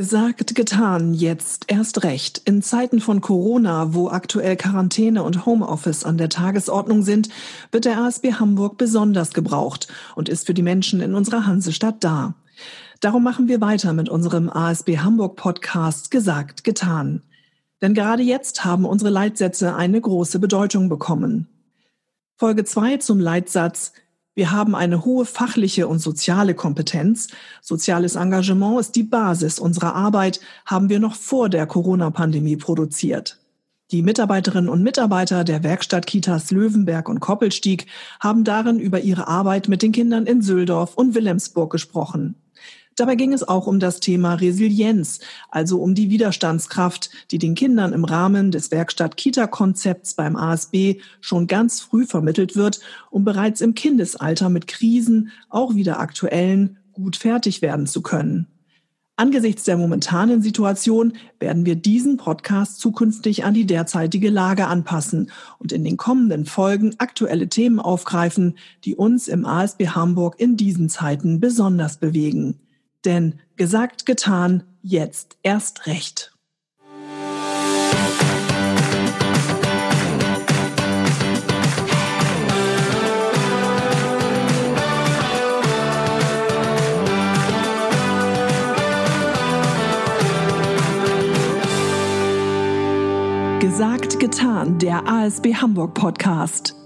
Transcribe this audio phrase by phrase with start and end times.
[0.00, 2.40] Gesagt, getan, jetzt erst recht.
[2.44, 7.30] In Zeiten von Corona, wo aktuell Quarantäne und Homeoffice an der Tagesordnung sind,
[7.72, 12.34] wird der ASB Hamburg besonders gebraucht und ist für die Menschen in unserer Hansestadt da.
[13.00, 17.24] Darum machen wir weiter mit unserem ASB Hamburg Podcast Gesagt, getan.
[17.82, 21.48] Denn gerade jetzt haben unsere Leitsätze eine große Bedeutung bekommen.
[22.36, 23.92] Folge 2 zum Leitsatz
[24.38, 27.26] wir haben eine hohe fachliche und soziale Kompetenz.
[27.60, 33.40] Soziales Engagement ist die Basis unserer Arbeit, haben wir noch vor der Corona-Pandemie produziert.
[33.90, 37.86] Die Mitarbeiterinnen und Mitarbeiter der Werkstatt-Kitas Löwenberg und Koppelstieg
[38.20, 42.36] haben darin über ihre Arbeit mit den Kindern in Süldorf und Wilhelmsburg gesprochen.
[42.98, 45.20] Dabei ging es auch um das Thema Resilienz,
[45.50, 51.80] also um die Widerstandskraft, die den Kindern im Rahmen des Werkstatt-Kita-Konzepts beim ASB schon ganz
[51.80, 52.80] früh vermittelt wird,
[53.10, 58.48] um bereits im Kindesalter mit Krisen, auch wieder aktuellen, gut fertig werden zu können.
[59.14, 65.70] Angesichts der momentanen Situation werden wir diesen Podcast zukünftig an die derzeitige Lage anpassen und
[65.70, 71.38] in den kommenden Folgen aktuelle Themen aufgreifen, die uns im ASB Hamburg in diesen Zeiten
[71.38, 72.58] besonders bewegen.
[73.08, 76.36] Denn gesagt, getan, jetzt erst recht.
[93.58, 96.77] Gesagt, getan, der ASB Hamburg Podcast.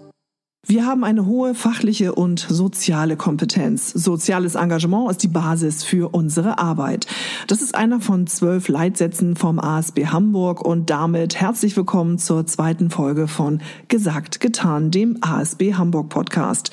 [0.72, 3.90] Wir haben eine hohe fachliche und soziale Kompetenz.
[3.90, 7.06] Soziales Engagement ist die Basis für unsere Arbeit.
[7.46, 12.88] Das ist einer von zwölf Leitsätzen vom ASB Hamburg und damit herzlich willkommen zur zweiten
[12.88, 16.70] Folge von Gesagt, getan, dem ASB Hamburg Podcast.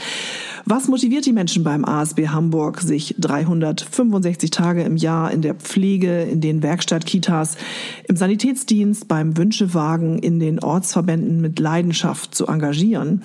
[0.64, 6.22] Was motiviert die Menschen beim ASB Hamburg, sich 365 Tage im Jahr in der Pflege,
[6.22, 7.58] in den Werkstattkitas,
[8.08, 13.24] im Sanitätsdienst, beim Wünschewagen, in den Ortsverbänden mit Leidenschaft zu engagieren?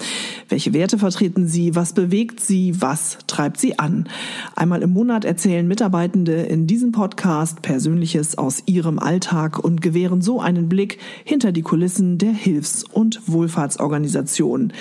[0.48, 1.74] Welche Werte vertreten sie?
[1.74, 2.80] Was bewegt sie?
[2.80, 4.08] Was treibt sie an?
[4.56, 10.40] Einmal im Monat erzählen Mitarbeitende in diesem Podcast Persönliches aus ihrem Alltag und gewähren so
[10.40, 14.72] einen Blick hinter die Kulissen der Hilfs- und Wohlfahrtsorganisationen.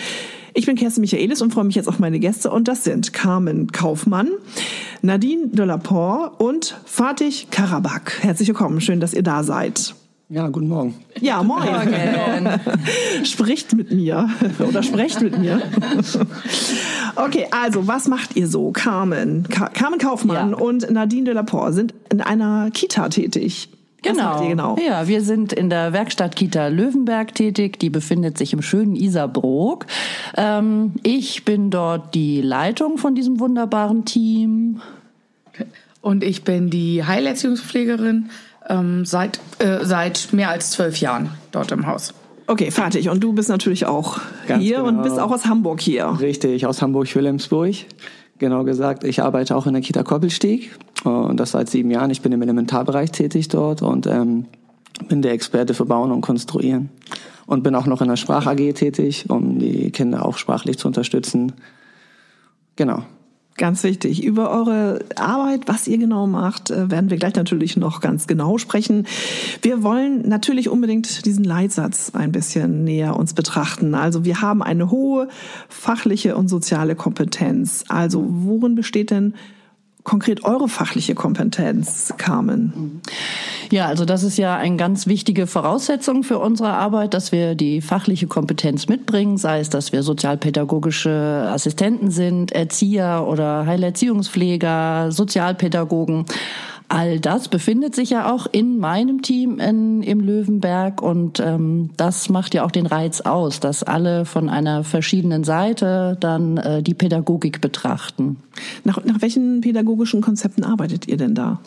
[0.53, 3.71] Ich bin Kerstin Michaelis und freue mich jetzt auf meine Gäste und das sind Carmen
[3.71, 4.29] Kaufmann,
[5.01, 8.19] Nadine de la Port und Fatih Karabak.
[8.21, 9.95] Herzlich willkommen, schön, dass ihr da seid.
[10.33, 10.95] Ja, guten Morgen.
[11.21, 11.63] Ja, moin.
[11.63, 12.59] Morgen.
[13.23, 14.31] Spricht mit mir
[14.67, 15.61] oder sprecht mit mir.
[17.15, 18.71] Okay, also was macht ihr so?
[18.71, 20.57] Carmen, Carmen Kaufmann ja.
[20.57, 23.69] und Nadine de la Port sind in einer Kita tätig.
[24.01, 24.47] Genau.
[24.47, 24.75] genau.
[24.83, 27.77] Ja, wir sind in der Werkstatt Kita Löwenberg tätig.
[27.77, 29.85] Die befindet sich im schönen Isarbrook.
[30.35, 34.81] Ähm, ich bin dort die Leitung von diesem wunderbaren Team.
[36.01, 38.29] Und ich bin die Heilerziehungspflegerin
[38.69, 42.13] ähm, seit, äh, seit mehr als zwölf Jahren dort im Haus.
[42.47, 43.09] Okay, fertig.
[43.09, 44.89] Und du bist natürlich auch Ganz hier genau.
[44.89, 46.17] und bist auch aus Hamburg hier.
[46.19, 47.75] Richtig, aus Hamburg-Wilhelmsburg.
[48.39, 50.71] Genau gesagt, ich arbeite auch in der Kita Koppelstieg
[51.03, 52.09] und das seit sieben Jahren.
[52.11, 54.47] Ich bin im Elementarbereich tätig dort und ähm,
[55.07, 56.89] bin der Experte für Bauen und Konstruieren.
[57.45, 60.87] Und bin auch noch in der Sprach AG tätig, um die Kinder auch sprachlich zu
[60.87, 61.53] unterstützen.
[62.77, 63.03] Genau.
[63.55, 64.23] Ganz wichtig.
[64.23, 68.57] Über eure Arbeit, was ihr genau macht, äh, werden wir gleich natürlich noch ganz genau
[68.57, 69.05] sprechen.
[69.61, 73.93] Wir wollen natürlich unbedingt diesen Leitsatz ein bisschen näher uns betrachten.
[73.93, 75.27] Also wir haben eine hohe
[75.69, 77.85] fachliche und soziale Kompetenz.
[77.89, 79.35] Also worin besteht denn
[80.03, 83.01] konkret eure fachliche Kompetenz, Carmen?
[83.71, 87.81] Ja, also das ist ja eine ganz wichtige Voraussetzung für unsere Arbeit, dass wir die
[87.81, 96.25] fachliche Kompetenz mitbringen, sei es, dass wir sozialpädagogische Assistenten sind, Erzieher oder Heilerziehungspfleger, Sozialpädagogen.
[96.93, 102.29] All das befindet sich ja auch in meinem Team in, im Löwenberg und ähm, das
[102.29, 106.93] macht ja auch den Reiz aus, dass alle von einer verschiedenen Seite dann äh, die
[106.93, 108.37] Pädagogik betrachten.
[108.83, 111.61] Nach, nach welchen pädagogischen Konzepten arbeitet ihr denn da?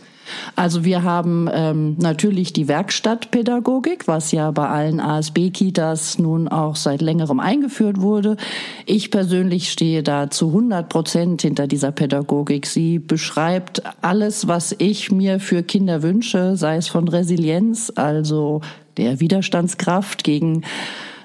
[0.55, 7.03] Also wir haben ähm, natürlich die Werkstattpädagogik, was ja bei allen ASB-Kitas nun auch seit
[7.03, 8.37] längerem eingeführt wurde.
[8.85, 12.67] Ich persönlich stehe da zu 100 Prozent hinter dieser Pädagogik.
[12.67, 18.61] Sie beschreibt alles, was ich mir für Kinder wünsche, sei es von Resilienz, also
[18.97, 20.63] der Widerstandskraft gegen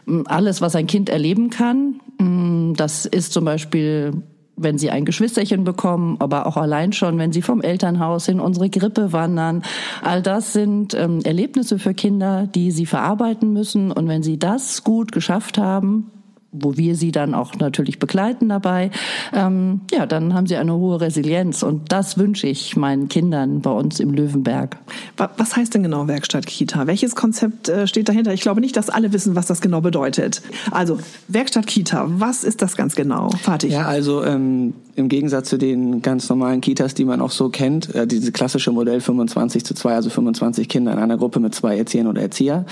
[0.06, 2.02] hm, alles, was ein Kind erleben kann.
[2.20, 4.24] Hm, das ist zum Beispiel
[4.56, 8.70] wenn sie ein Geschwisterchen bekommen, aber auch allein schon, wenn sie vom Elternhaus in unsere
[8.70, 9.64] Grippe wandern.
[10.04, 13.92] All das sind ähm, Erlebnisse für Kinder, die sie verarbeiten müssen.
[13.92, 16.12] Und wenn sie das gut geschafft haben,
[16.52, 18.92] wo wir sie dann auch natürlich begleiten dabei,
[19.34, 23.72] ähm, ja, dann haben sie eine hohe Resilienz und das wünsche ich meinen Kindern bei
[23.72, 24.78] uns im Löwenberg.
[25.16, 26.88] Was heißt denn genau Werkstatt Kita?
[26.88, 28.34] Welches Konzept äh, steht dahinter?
[28.34, 30.42] Ich glaube nicht, dass alle wissen, was das genau bedeutet.
[30.72, 33.30] Also Werkstatt Kita, was ist das ganz genau?
[33.30, 33.72] Fertig.
[33.72, 37.94] Ja, also ähm, im Gegensatz zu den ganz normalen Kitas, die man auch so kennt,
[37.96, 41.78] äh, diese klassische Modell 25 zu 2, also 25 Kinder in einer Gruppe mit zwei
[41.78, 42.66] Erziehern oder Erzieher.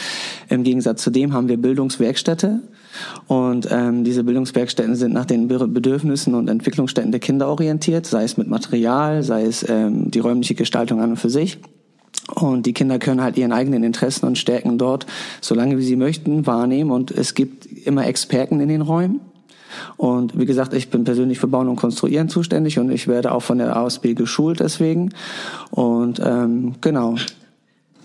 [0.50, 2.62] Im Gegensatz zu dem haben wir Bildungswerkstätte.
[3.28, 8.38] Und ähm, diese Bildungswerkstätten sind nach den Bedürfnissen und Entwicklungsstätten der Kinder orientiert, sei es
[8.38, 11.60] mit Material, sei es ähm, die räumliche Gestaltung an und für sich.
[12.36, 15.06] Und die Kinder können halt ihren eigenen Interessen und Stärken dort,
[15.42, 16.92] solange wie sie möchten, wahrnehmen.
[16.92, 19.22] Und es gibt immer Experten in den Räumen.
[19.98, 23.42] Und wie gesagt, ich bin persönlich für Bauen und Konstruieren zuständig und ich werde auch
[23.42, 25.14] von der ASB geschult deswegen.
[25.70, 27.16] Und ähm, genau.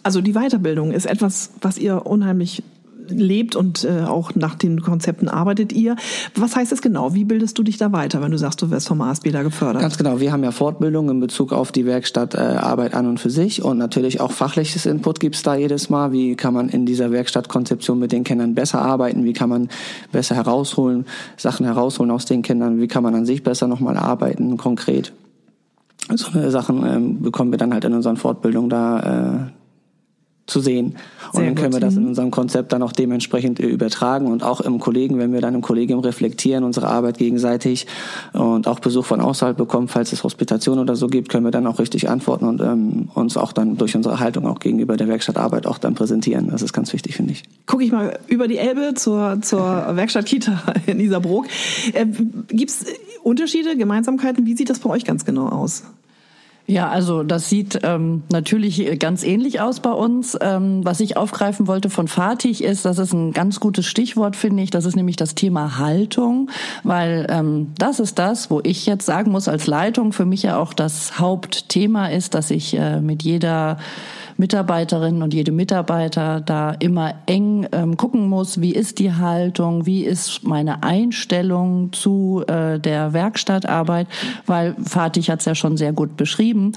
[0.02, 2.62] Also die Weiterbildung ist etwas, was ihr unheimlich
[3.08, 5.96] lebt und äh, auch nach den Konzepten arbeitet ihr.
[6.34, 7.14] Was heißt das genau?
[7.14, 9.82] Wie bildest du dich da weiter, wenn du sagst, du wirst vom ASB da gefördert?
[9.82, 10.20] Ganz genau.
[10.20, 13.78] Wir haben ja Fortbildung in Bezug auf die Werkstattarbeit äh, an und für sich und
[13.78, 16.12] natürlich auch fachliches Input gibt's da jedes Mal.
[16.12, 19.24] Wie kann man in dieser Werkstattkonzeption mit den Kindern besser arbeiten?
[19.24, 19.68] Wie kann man
[20.12, 21.06] besser herausholen,
[21.36, 22.80] Sachen herausholen aus den Kindern?
[22.80, 25.12] Wie kann man an sich besser nochmal arbeiten, konkret?
[26.14, 29.63] So eine Sachen ähm, bekommen wir dann halt in unseren Fortbildungen da äh,
[30.46, 30.96] zu sehen.
[31.32, 31.80] Und Sehr dann können gut.
[31.80, 32.08] wir das in mhm.
[32.08, 35.62] unserem Konzept dann auch dementsprechend äh, übertragen und auch im Kollegen, wenn wir dann im
[35.62, 37.86] Kollegium reflektieren, unsere Arbeit gegenseitig
[38.32, 41.66] und auch Besuch von außerhalb bekommen, falls es Hospitation oder so gibt, können wir dann
[41.66, 45.66] auch richtig antworten und ähm, uns auch dann durch unsere Haltung auch gegenüber der Werkstattarbeit
[45.66, 46.48] auch dann präsentieren.
[46.50, 47.44] Das ist ganz wichtig, finde ich.
[47.66, 49.62] Gucke ich mal über die Elbe zur, zur
[49.96, 51.46] Werkstatt Kita in Isarbrook.
[51.94, 52.06] Äh,
[52.48, 52.84] Gibt es
[53.22, 54.44] Unterschiede, Gemeinsamkeiten?
[54.44, 55.84] Wie sieht das bei euch ganz genau aus?
[56.66, 60.36] Ja, also das sieht ähm, natürlich ganz ähnlich aus bei uns.
[60.40, 64.62] Ähm, was ich aufgreifen wollte von Fatih ist, das ist ein ganz gutes Stichwort, finde
[64.62, 64.70] ich.
[64.70, 66.50] Das ist nämlich das Thema Haltung,
[66.82, 70.56] weil ähm, das ist das, wo ich jetzt sagen muss als Leitung für mich ja
[70.56, 73.76] auch das Hauptthema ist, dass ich äh, mit jeder
[74.36, 80.04] Mitarbeiterinnen und jede Mitarbeiter da immer eng ähm, gucken muss, wie ist die Haltung, wie
[80.04, 84.06] ist meine Einstellung zu äh, der Werkstattarbeit,
[84.46, 86.72] weil Fatih hat es ja schon sehr gut beschrieben,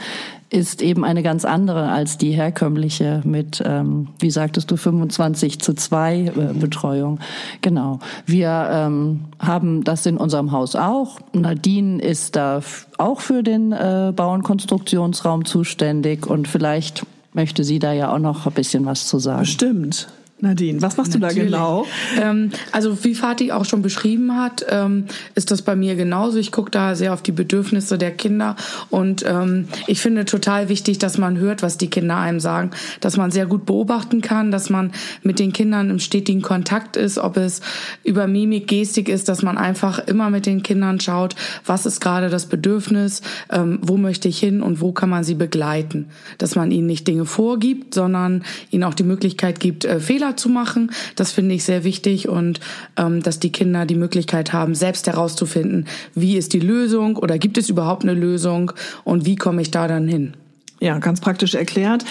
[0.50, 5.74] ist eben eine ganz andere als die herkömmliche mit, ähm, wie sagtest du, 25 zu
[5.74, 7.20] 2 äh, Betreuung.
[7.62, 8.00] Genau.
[8.26, 11.20] Wir ähm, haben das in unserem Haus auch.
[11.34, 12.62] Nadine ist da
[12.98, 17.06] auch für den äh, Bau- und Konstruktionsraum zuständig und vielleicht
[17.38, 19.46] möchte sie da ja auch noch ein bisschen was zu sagen.
[19.46, 20.10] Stimmt.
[20.40, 21.46] Nadine, was machst Natürlich.
[21.46, 21.88] du da genau?
[22.22, 26.38] Ähm, also wie Fatih auch schon beschrieben hat, ähm, ist das bei mir genauso.
[26.38, 28.56] Ich gucke da sehr auf die Bedürfnisse der Kinder
[28.92, 32.70] und ähm, ich finde total wichtig, dass man hört, was die Kinder einem sagen,
[33.02, 34.92] dass man sehr gut beobachten kann, dass man
[35.24, 37.62] mit den Kindern im stetigen Kontakt ist, ob es
[38.04, 41.36] über Mimik, Gestik ist, dass man einfach immer mit den Kindern schaut,
[41.66, 45.36] was ist gerade das Bedürfnis, ähm, wo möchte ich hin und wo kann man sie
[45.36, 46.10] begleiten.
[46.38, 50.38] Dass man ihnen nicht Dinge vorgibt, sondern ihnen auch die Möglichkeit gibt, äh, Fehler Fehler
[50.38, 50.92] zu machen.
[51.16, 52.60] Das finde ich sehr wichtig und
[52.98, 55.86] ähm, dass die Kinder die Möglichkeit haben, selbst herauszufinden,
[56.16, 58.72] wie ist die Lösung oder gibt es überhaupt eine Lösung
[59.04, 60.36] und wie komme ich da dann hin.
[60.80, 62.06] Ja, ganz praktisch erklärt.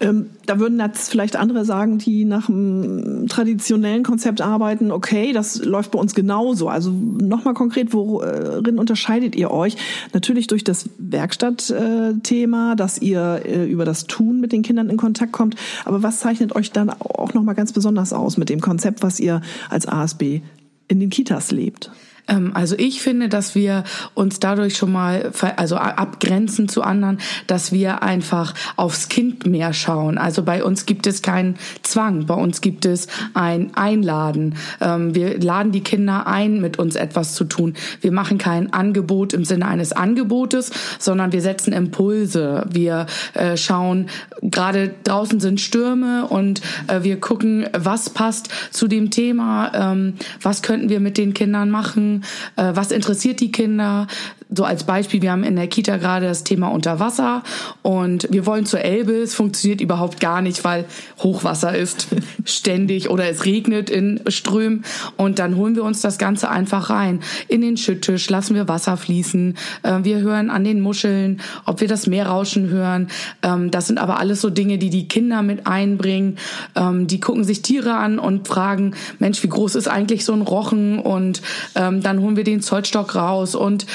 [0.00, 5.62] Ähm, da würden jetzt vielleicht andere sagen, die nach einem traditionellen Konzept arbeiten, okay, das
[5.62, 6.68] läuft bei uns genauso.
[6.68, 9.76] Also nochmal konkret, worin unterscheidet ihr euch?
[10.14, 15.32] Natürlich durch das Werkstattthema, dass ihr äh, über das Tun mit den Kindern in Kontakt
[15.32, 15.56] kommt.
[15.84, 19.42] Aber was zeichnet euch dann auch nochmal ganz besonders aus mit dem Konzept, was ihr
[19.68, 20.40] als ASB
[20.88, 21.90] in den Kitas lebt?
[22.28, 27.72] Ähm, also ich finde, dass wir uns dadurch schon mal, also abgrenzen zu anderen, dass
[27.72, 30.18] wir einfach aufs Kind mehr schauen.
[30.18, 34.56] Also bei uns gibt es keinen Zwang, bei uns gibt es ein Einladen.
[34.80, 37.74] Ähm, wir laden die Kinder ein, mit uns etwas zu tun.
[38.00, 42.66] Wir machen kein Angebot im Sinne eines Angebotes, sondern wir setzen Impulse.
[42.70, 44.06] Wir äh, schauen,
[44.42, 50.62] gerade draußen sind Stürme und äh, wir gucken, was passt zu dem Thema, ähm, was
[50.62, 52.15] könnten wir mit den Kindern machen
[52.56, 54.06] was interessiert die Kinder.
[54.48, 57.42] So als Beispiel, wir haben in der Kita gerade das Thema Unterwasser
[57.82, 59.14] und wir wollen zur Elbe.
[59.14, 60.84] Es funktioniert überhaupt gar nicht, weil
[61.18, 62.06] Hochwasser ist
[62.44, 64.84] ständig oder es regnet in Strömen
[65.16, 67.20] und dann holen wir uns das Ganze einfach rein.
[67.48, 69.56] In den Schütttisch lassen wir Wasser fließen.
[69.82, 73.08] Äh, wir hören an den Muscheln, ob wir das Meerrauschen hören.
[73.42, 76.38] Ähm, das sind aber alles so Dinge, die die Kinder mit einbringen.
[76.76, 80.42] Ähm, die gucken sich Tiere an und fragen, Mensch, wie groß ist eigentlich so ein
[80.42, 81.00] Rochen?
[81.00, 81.42] Und
[81.74, 83.86] ähm, dann holen wir den Zollstock raus und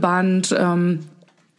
[0.00, 0.54] Klebeband.
[0.58, 1.00] Ähm,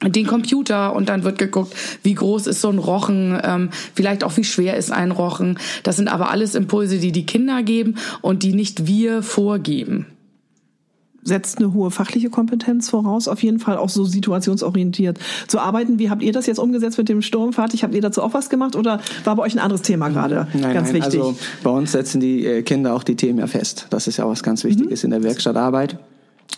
[0.03, 4.35] den Computer und dann wird geguckt, wie groß ist so ein Rochen, ähm, vielleicht auch
[4.35, 5.59] wie schwer ist ein Rochen.
[5.83, 10.07] Das sind aber alles Impulse, die die Kinder geben und die nicht wir vorgeben.
[11.21, 15.99] setzt eine hohe fachliche Kompetenz voraus, auf jeden Fall auch so situationsorientiert zu arbeiten.
[15.99, 17.83] Wie habt ihr das jetzt umgesetzt mit dem Sturmfertig?
[17.83, 20.73] Habt ihr dazu auch was gemacht oder war bei euch ein anderes Thema gerade nein,
[20.73, 21.21] ganz nein, wichtig?
[21.21, 23.85] Also bei uns setzen die äh, Kinder auch die Themen ja fest.
[23.91, 25.05] Das ist ja auch was ganz Wichtiges mhm.
[25.05, 25.99] in der Werkstattarbeit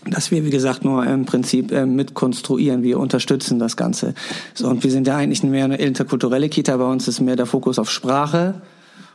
[0.05, 2.83] dass wir, wie gesagt, nur im Prinzip äh, mitkonstruieren.
[2.83, 4.13] Wir unterstützen das Ganze.
[4.53, 6.77] So, und wir sind ja eigentlich mehr eine interkulturelle Kita.
[6.77, 8.62] Bei uns ist mehr der Fokus auf Sprache.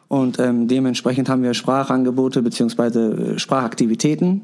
[0.08, 4.40] Und ähm, dementsprechend haben wir Sprachangebote beziehungsweise äh, Sprachaktivitäten.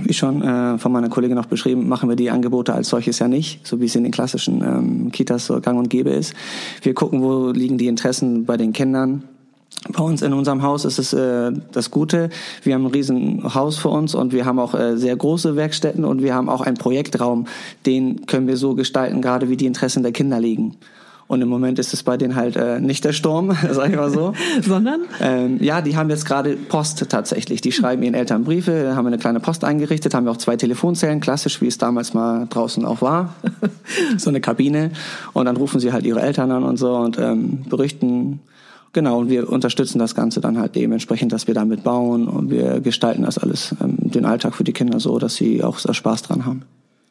[0.00, 3.28] Wie schon äh, von meiner Kollegin noch beschrieben, machen wir die Angebote als solches ja
[3.28, 6.34] nicht, so wie es in den klassischen ähm, Kitas so gang und gäbe ist.
[6.82, 9.24] Wir gucken, wo liegen die Interessen bei den Kindern
[9.92, 12.30] bei uns in unserem Haus ist es äh, das Gute.
[12.62, 16.04] Wir haben ein riesen Haus für uns und wir haben auch äh, sehr große Werkstätten
[16.04, 17.46] und wir haben auch einen Projektraum.
[17.86, 20.76] Den können wir so gestalten, gerade wie die Interessen der Kinder liegen.
[21.28, 24.10] Und im Moment ist es bei denen halt äh, nicht der Sturm, sag ich mal
[24.10, 24.32] so.
[24.62, 25.02] Sondern?
[25.20, 27.60] Ähm, ja, die haben jetzt gerade Post tatsächlich.
[27.60, 31.20] Die schreiben ihren Eltern Briefe, haben eine kleine Post eingerichtet, haben wir auch zwei Telefonzellen,
[31.20, 33.34] klassisch, wie es damals mal draußen auch war.
[34.16, 34.90] so eine Kabine.
[35.34, 38.40] Und dann rufen sie halt ihre Eltern an und so und ähm, berichten
[38.92, 42.80] Genau, und wir unterstützen das Ganze dann halt dementsprechend, dass wir damit bauen und wir
[42.80, 46.46] gestalten das alles, ähm, den Alltag für die Kinder so, dass sie auch Spaß dran
[46.46, 46.62] haben.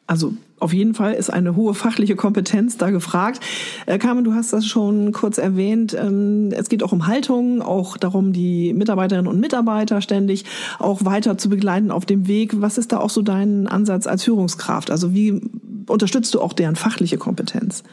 [0.08, 3.40] Also auf jeden Fall ist eine hohe fachliche Kompetenz da gefragt.
[3.84, 5.94] Äh, Carmen, du hast das schon kurz erwähnt.
[5.94, 10.46] Ähm, es geht auch um Haltung, auch darum, die Mitarbeiterinnen und Mitarbeiter ständig
[10.78, 12.60] auch weiter zu begleiten auf dem Weg.
[12.60, 14.90] Was ist da auch so dein Ansatz als Führungskraft?
[14.90, 15.42] Also wie
[15.86, 17.84] unterstützt du auch deren fachliche Kompetenz?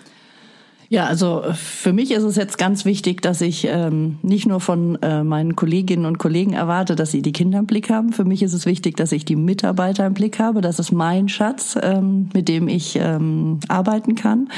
[0.90, 4.60] Ja, also äh, für mich ist es jetzt ganz wichtig, dass ich ähm, nicht nur
[4.60, 8.14] von äh, meinen Kolleginnen und Kollegen erwarte, dass sie die Kinder im Blick haben.
[8.14, 10.62] Für mich ist es wichtig, dass ich die Mitarbeiter im Blick habe.
[10.62, 14.50] Das ist mein Schatz, ähm, mit dem ich ähm, arbeiten kann.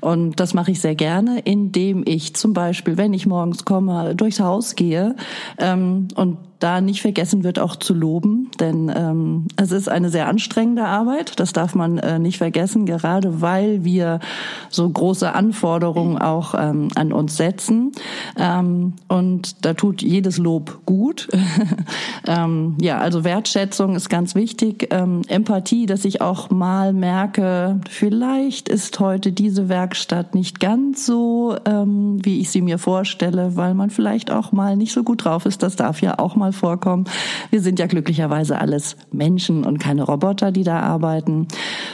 [0.00, 4.40] Und das mache ich sehr gerne, indem ich zum Beispiel, wenn ich morgens komme, durchs
[4.40, 5.16] Haus gehe
[5.58, 10.28] ähm, und da nicht vergessen wird, auch zu loben, denn ähm, es ist eine sehr
[10.28, 14.18] anstrengende Arbeit, das darf man äh, nicht vergessen, gerade weil wir
[14.70, 17.92] so große Anforderungen auch ähm, an uns setzen.
[18.38, 21.28] Ähm, und da tut jedes Lob gut.
[22.26, 24.88] ähm, ja, also Wertschätzung ist ganz wichtig.
[24.90, 31.56] Ähm, Empathie, dass ich auch mal merke, vielleicht ist heute diese Werkstatt nicht ganz so,
[31.66, 35.44] ähm, wie ich sie mir vorstelle, weil man vielleicht auch mal nicht so gut drauf
[35.44, 35.62] ist.
[35.62, 37.04] Das darf ja auch mal vorkommen.
[37.50, 41.48] Wir sind ja glücklicherweise alles Menschen und keine Roboter, die da arbeiten.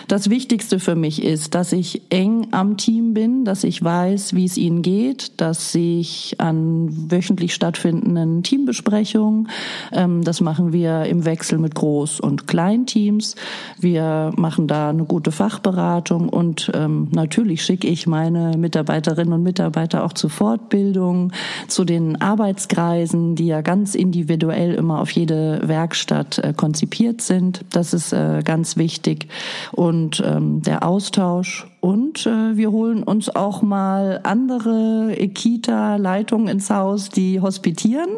[0.08, 4.44] Das Wichtigste für mich ist, dass ich eng am Team bin, dass ich weiß, wie
[4.44, 9.48] es ihnen geht, dass ich an wöchentlich stattfindenden Teambesprechungen,
[9.92, 13.36] ähm, das machen wir im Wechsel mit Groß- und Kleinteams.
[13.78, 20.04] Wir machen da eine gute Fachberatung und ähm, natürlich schicke ich meine Mitarbeiterinnen und Mitarbeiter
[20.04, 21.32] auch zur Fortbildung,
[21.68, 27.64] zu den Arbeitskreisen, die ja ganz individuell individuell immer auf jede Werkstatt äh, konzipiert sind.
[27.70, 29.28] Das ist äh, ganz wichtig.
[29.72, 31.66] Und ähm, der Austausch.
[31.80, 38.08] Und äh, wir holen uns auch mal andere Kita-Leitungen ins Haus, die hospitieren,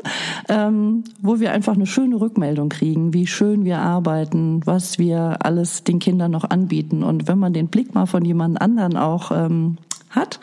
[0.49, 5.85] ähm, wo wir einfach eine schöne Rückmeldung kriegen, wie schön wir arbeiten, was wir alles
[5.85, 7.03] den Kindern noch anbieten.
[7.03, 9.79] Und wenn man den Blick mal von jemand anderen auch ähm,
[10.11, 10.41] hat,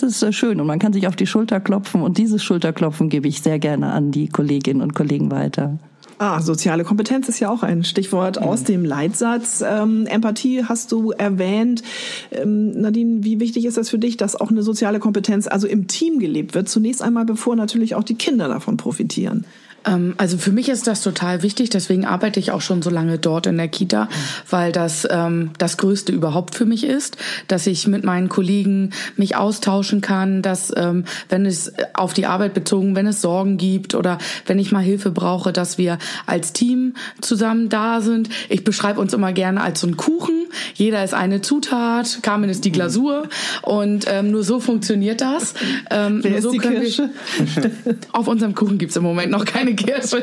[0.00, 3.28] ist es schön und man kann sich auf die Schulter klopfen und dieses Schulterklopfen gebe
[3.28, 5.78] ich sehr gerne an die Kolleginnen und Kollegen weiter.
[6.18, 8.46] Ah, soziale Kompetenz ist ja auch ein Stichwort mhm.
[8.46, 9.60] aus dem Leitsatz.
[9.66, 11.82] Ähm, Empathie hast du erwähnt.
[12.30, 15.88] Ähm, Nadine, wie wichtig ist das für dich, dass auch eine soziale Kompetenz also im
[15.88, 16.68] Team gelebt wird?
[16.68, 19.46] Zunächst einmal, bevor natürlich auch die Kinder davon profitieren.
[19.86, 23.18] Ähm, also für mich ist das total wichtig, deswegen arbeite ich auch schon so lange
[23.18, 24.08] dort in der Kita,
[24.48, 27.16] weil das ähm, das Größte überhaupt für mich ist,
[27.48, 32.54] dass ich mit meinen Kollegen mich austauschen kann, dass ähm, wenn es auf die Arbeit
[32.54, 36.94] bezogen, wenn es Sorgen gibt oder wenn ich mal Hilfe brauche, dass wir als Team
[37.20, 38.28] zusammen da sind.
[38.48, 40.46] Ich beschreibe uns immer gerne als so ein Kuchen.
[40.74, 43.28] Jeder ist eine Zutat, Carmen ist die Glasur
[43.62, 45.54] und ähm, nur so funktioniert das.
[45.90, 47.10] Ähm, Wer ist so die Kirsche?
[47.54, 47.70] Wir,
[48.12, 50.22] auf unserem Kuchen gibt's im Moment noch keine Kirsche.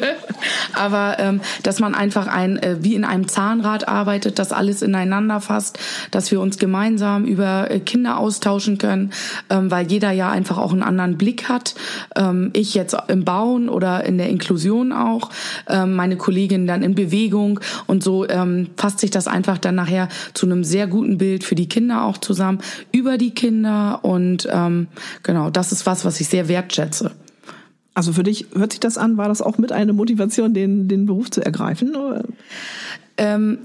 [0.73, 5.41] Aber ähm, dass man einfach ein, äh, wie in einem Zahnrad arbeitet, das alles ineinander
[5.41, 5.79] fasst,
[6.11, 9.11] dass wir uns gemeinsam über äh, Kinder austauschen können,
[9.49, 11.75] ähm, weil jeder ja einfach auch einen anderen Blick hat.
[12.15, 15.29] Ähm, ich jetzt im Bauen oder in der Inklusion auch,
[15.67, 20.09] ähm, meine Kollegin dann in Bewegung und so ähm, fasst sich das einfach dann nachher
[20.33, 22.59] zu einem sehr guten Bild für die Kinder auch zusammen,
[22.91, 24.87] über die Kinder und ähm,
[25.23, 27.11] genau, das ist was, was ich sehr wertschätze.
[27.99, 31.05] Also für dich hört sich das an, war das auch mit einer Motivation, den, den
[31.05, 31.97] Beruf zu ergreifen?
[33.17, 33.57] Ähm,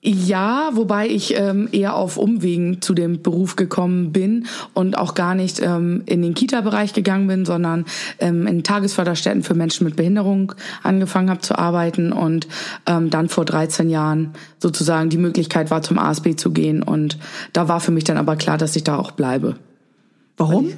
[0.00, 5.34] Ja, wobei ich ähm, eher auf Umwegen zu dem Beruf gekommen bin und auch gar
[5.34, 7.84] nicht ähm, in den Kita-Bereich gegangen bin, sondern
[8.20, 12.48] ähm, in Tagesförderstätten für Menschen mit Behinderung angefangen habe zu arbeiten und
[12.86, 16.82] ähm, dann vor 13 Jahren sozusagen die Möglichkeit war, zum ASB zu gehen.
[16.82, 17.18] Und
[17.52, 19.56] da war für mich dann aber klar, dass ich da auch bleibe.
[20.38, 20.70] Warum?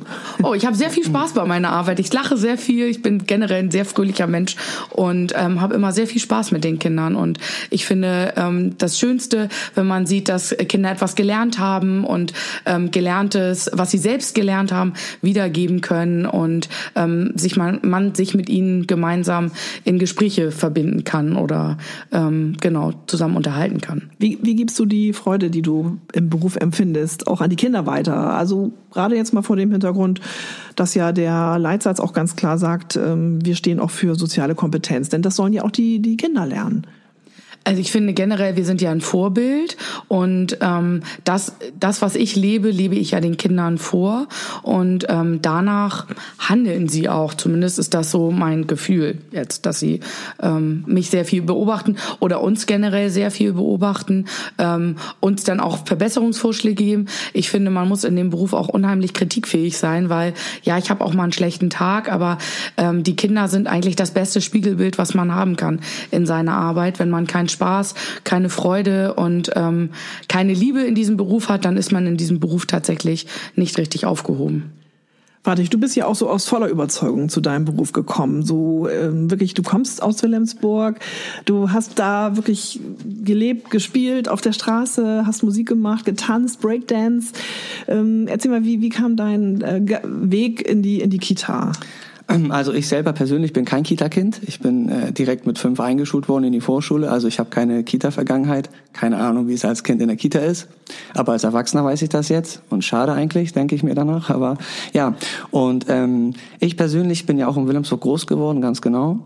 [0.42, 2.00] Oh, ich habe sehr viel Spaß bei meiner Arbeit.
[2.00, 2.86] Ich lache sehr viel.
[2.86, 4.56] Ich bin generell ein sehr fröhlicher Mensch
[4.88, 7.14] und ähm, habe immer sehr viel Spaß mit den Kindern.
[7.14, 7.38] Und
[7.68, 12.32] ich finde ähm, das Schönste, wenn man sieht, dass Kinder etwas gelernt haben und
[12.64, 18.34] ähm, gelerntes, was sie selbst gelernt haben, wiedergeben können und ähm, sich man, man sich
[18.34, 19.52] mit ihnen gemeinsam
[19.84, 21.76] in Gespräche verbinden kann oder
[22.12, 24.08] ähm, genau zusammen unterhalten kann.
[24.18, 27.84] Wie, wie gibst du die Freude, die du im Beruf empfindest, auch an die Kinder
[27.84, 28.32] weiter?
[28.32, 30.20] Also gerade jetzt mal vor dem Hintergrund,
[30.76, 35.08] dass ja der Leitsatz auch ganz klar sagt, ähm, wir stehen auch für soziale Kompetenz,
[35.08, 36.86] denn das sollen ja auch die, die Kinder lernen.
[37.62, 39.76] Also ich finde generell, wir sind ja ein Vorbild
[40.08, 44.28] und ähm, das, das, was ich lebe, lebe ich ja den Kindern vor
[44.62, 46.06] und ähm, danach
[46.38, 47.34] handeln sie auch.
[47.34, 50.00] Zumindest ist das so mein Gefühl jetzt, dass sie
[50.42, 54.24] ähm, mich sehr viel beobachten oder uns generell sehr viel beobachten,
[54.56, 57.06] ähm, uns dann auch Verbesserungsvorschläge geben.
[57.34, 61.04] Ich finde, man muss in dem Beruf auch unheimlich kritikfähig sein, weil ja, ich habe
[61.04, 62.38] auch mal einen schlechten Tag, aber
[62.78, 66.98] ähm, die Kinder sind eigentlich das beste Spiegelbild, was man haben kann in seiner Arbeit,
[66.98, 69.90] wenn man keinen Spaß, keine Freude und ähm,
[70.28, 73.26] keine Liebe in diesem Beruf hat, dann ist man in diesem Beruf tatsächlich
[73.56, 74.72] nicht richtig aufgehoben.
[75.42, 78.42] Warte, du bist ja auch so aus voller Überzeugung zu deinem Beruf gekommen.
[78.42, 80.98] So ähm, wirklich, du kommst aus Wilhelmsburg,
[81.46, 82.78] du hast da wirklich
[83.24, 87.32] gelebt, gespielt auf der Straße, hast Musik gemacht, getanzt, Breakdance.
[87.88, 91.72] Ähm, erzähl mal, wie, wie kam dein äh, Weg in die in die Kita?
[92.50, 94.40] Also ich selber persönlich bin kein Kita-Kind.
[94.46, 97.10] Ich bin äh, direkt mit fünf eingeschult worden in die Vorschule.
[97.10, 98.70] Also ich habe keine Kita-Vergangenheit.
[98.92, 100.68] Keine Ahnung, wie es als Kind in der Kita ist.
[101.14, 102.62] Aber als Erwachsener weiß ich das jetzt.
[102.70, 104.30] Und schade eigentlich, denke ich mir danach.
[104.30, 104.58] Aber
[104.92, 105.14] ja,
[105.50, 109.20] und ähm, ich persönlich bin ja auch in Wilhelmsburg groß geworden, ganz genau.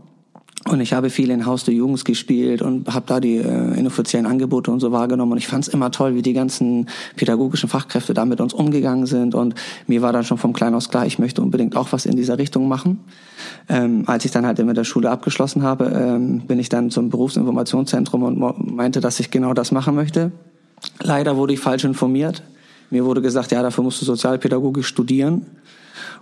[0.66, 4.24] Und ich habe viel in Haus der Jugends gespielt und habe da die äh, inoffiziellen
[4.24, 5.32] Angebote und so wahrgenommen.
[5.32, 9.04] Und ich fand es immer toll, wie die ganzen pädagogischen Fachkräfte da mit uns umgegangen
[9.04, 9.34] sind.
[9.34, 9.54] Und
[9.86, 12.38] mir war dann schon vom Klein aus klar, ich möchte unbedingt auch was in dieser
[12.38, 13.00] Richtung machen.
[13.68, 17.10] Ähm, als ich dann halt mit der Schule abgeschlossen habe, ähm, bin ich dann zum
[17.10, 20.32] Berufsinformationszentrum und meinte, dass ich genau das machen möchte.
[21.00, 22.42] Leider wurde ich falsch informiert.
[22.88, 25.44] Mir wurde gesagt, ja, dafür musst du Sozialpädagogik studieren.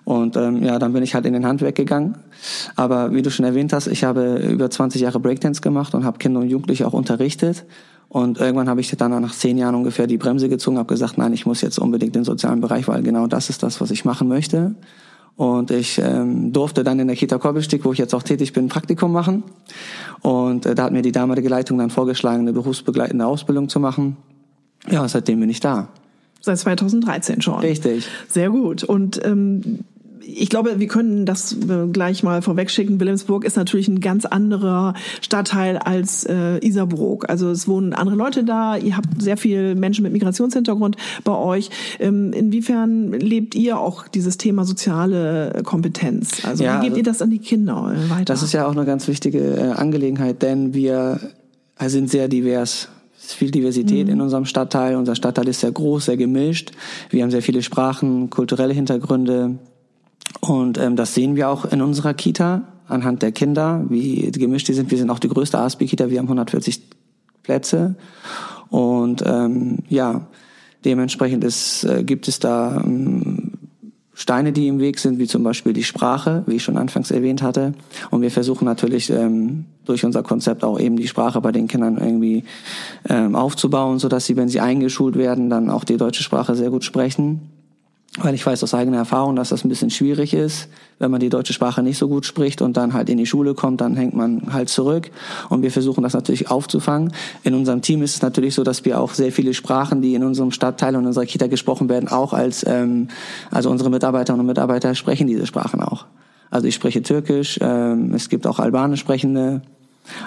[0.05, 2.17] Und ähm, ja, dann bin ich halt in den Handwerk gegangen.
[2.75, 6.19] Aber wie du schon erwähnt hast, ich habe über 20 Jahre Breakdance gemacht und habe
[6.19, 7.65] Kinder und Jugendliche auch unterrichtet.
[8.09, 11.33] Und irgendwann habe ich dann nach zehn Jahren ungefähr die Bremse gezogen, habe gesagt, nein,
[11.33, 14.29] ich muss jetzt unbedingt den sozialen Bereich, weil genau das ist das, was ich machen
[14.29, 14.75] möchte.
[15.37, 18.67] Und ich ähm, durfte dann in der Kita Korbelstieg, wo ich jetzt auch tätig bin,
[18.67, 19.45] ein Praktikum machen.
[20.21, 24.19] Und äh, da hat mir die damalige Leitung dann vorgeschlagen, eine berufsbegleitende Ausbildung zu machen.
[24.91, 25.89] Ja, seitdem bin ich da.
[26.41, 27.61] Seit 2013 schon.
[27.61, 28.07] Richtig.
[28.29, 28.85] Sehr gut.
[28.85, 29.85] Und ähm,
[30.25, 33.01] ich glaube, wir können das äh, gleich mal vorwegschicken.
[33.01, 37.29] Wilhelmsburg ist natürlich ein ganz anderer Stadtteil als äh, Isarbrook.
[37.29, 38.77] Also es wohnen andere Leute da.
[38.77, 41.71] Ihr habt sehr viel Menschen mit Migrationshintergrund bei euch.
[41.99, 46.45] Ähm, inwiefern lebt ihr auch dieses Thema soziale Kompetenz?
[46.45, 48.25] Also ja, wie gebt ihr das an die Kinder weiter?
[48.25, 51.21] Das ist ja auch eine ganz wichtige äh, Angelegenheit, denn wir
[51.85, 52.89] sind sehr divers.
[53.19, 54.15] Es ist viel Diversität mhm.
[54.15, 54.97] in unserem Stadtteil.
[54.97, 56.73] Unser Stadtteil ist sehr groß, sehr gemischt.
[57.11, 59.59] Wir haben sehr viele Sprachen, kulturelle Hintergründe,
[60.45, 64.73] und ähm, das sehen wir auch in unserer Kita anhand der Kinder, wie gemischt die
[64.73, 64.91] sind.
[64.91, 66.83] Wir sind auch die größte ASB-Kita, wir haben 140
[67.45, 67.95] Plätze.
[68.69, 70.27] Und ähm, ja,
[70.85, 73.53] dementsprechend ist, äh, gibt es da ähm,
[74.15, 77.41] Steine, die im Weg sind, wie zum Beispiel die Sprache, wie ich schon anfangs erwähnt
[77.41, 77.75] hatte.
[78.11, 81.99] Und wir versuchen natürlich ähm, durch unser Konzept auch eben die Sprache bei den Kindern
[81.99, 82.43] irgendwie
[83.09, 86.71] ähm, aufzubauen, so dass sie, wenn sie eingeschult werden, dann auch die deutsche Sprache sehr
[86.71, 87.52] gut sprechen
[88.19, 91.31] weil ich weiß aus eigener Erfahrung, dass das ein bisschen schwierig ist, wenn man die
[91.31, 94.15] deutsche Sprache nicht so gut spricht und dann halt in die Schule kommt, dann hängt
[94.15, 95.11] man halt zurück.
[95.49, 97.13] Und wir versuchen das natürlich aufzufangen.
[97.43, 100.25] In unserem Team ist es natürlich so, dass wir auch sehr viele Sprachen, die in
[100.25, 103.09] unserem Stadtteil und in unserer Kita gesprochen werden, auch als, ähm,
[103.51, 106.05] also unsere Mitarbeiterinnen und Mitarbeiter sprechen diese Sprachen auch.
[106.51, 109.63] Also ich spreche Türkisch, ähm, es gibt auch Albanisch sprechende,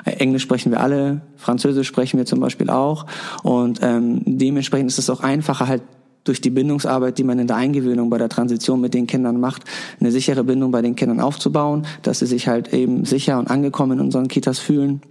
[0.05, 3.05] Englisch sprechen wir alle, Französisch sprechen wir zum Beispiel auch.
[3.43, 5.83] Und ähm, dementsprechend ist es auch einfacher, halt
[6.25, 9.63] durch die Bindungsarbeit, die man in der Eingewöhnung bei der Transition mit den Kindern macht,
[9.99, 13.99] eine sichere Bindung bei den Kindern aufzubauen, dass sie sich halt eben sicher und angekommen
[13.99, 15.01] in unseren Kitas fühlen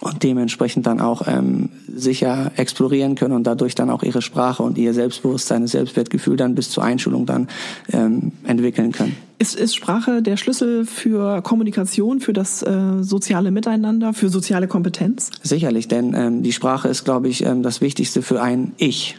[0.00, 4.78] und dementsprechend dann auch ähm, sicher explorieren können und dadurch dann auch ihre Sprache und
[4.78, 7.48] ihr Selbstbewusstsein, das Selbstwertgefühl dann bis zur Einschulung dann
[7.92, 9.16] ähm, entwickeln können.
[9.38, 15.30] Ist, ist Sprache der Schlüssel für Kommunikation, für das äh, soziale Miteinander, für soziale Kompetenz?
[15.42, 19.16] Sicherlich, denn ähm, die Sprache ist, glaube ich, ähm, das Wichtigste für ein Ich.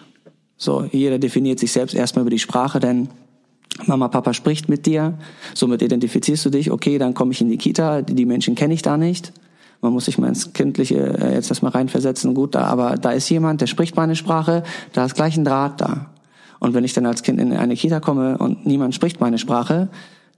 [0.60, 3.08] So, jeder definiert sich selbst erstmal über die Sprache, denn
[3.86, 5.18] Mama, Papa spricht mit dir,
[5.56, 8.82] somit identifizierst du dich, okay, dann komme ich in die Kita, die Menschen kenne ich
[8.82, 9.32] da nicht.
[9.82, 13.30] Man muss sich mal ins Kindliche äh, jetzt erstmal reinversetzen, gut, da, aber da ist
[13.30, 16.08] jemand, der spricht meine Sprache, da ist gleich ein Draht da.
[16.60, 19.88] Und wenn ich dann als Kind in eine Kita komme und niemand spricht meine Sprache,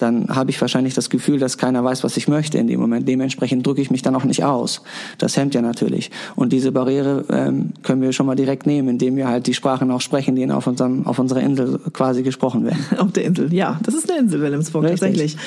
[0.01, 3.07] dann habe ich wahrscheinlich das Gefühl, dass keiner weiß, was ich möchte in dem Moment.
[3.07, 4.81] Dementsprechend drücke ich mich dann auch nicht aus.
[5.17, 6.11] Das hemmt ja natürlich.
[6.35, 9.91] Und diese Barriere ähm, können wir schon mal direkt nehmen, indem wir halt die Sprachen
[9.91, 12.83] auch sprechen, die auf, unserem, auf unserer Insel quasi gesprochen werden.
[12.97, 13.79] Auf der Insel, ja.
[13.83, 14.99] Das ist eine Insel, Wilhelmsburg, Richtig.
[14.99, 15.37] tatsächlich.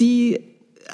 [0.00, 0.40] Die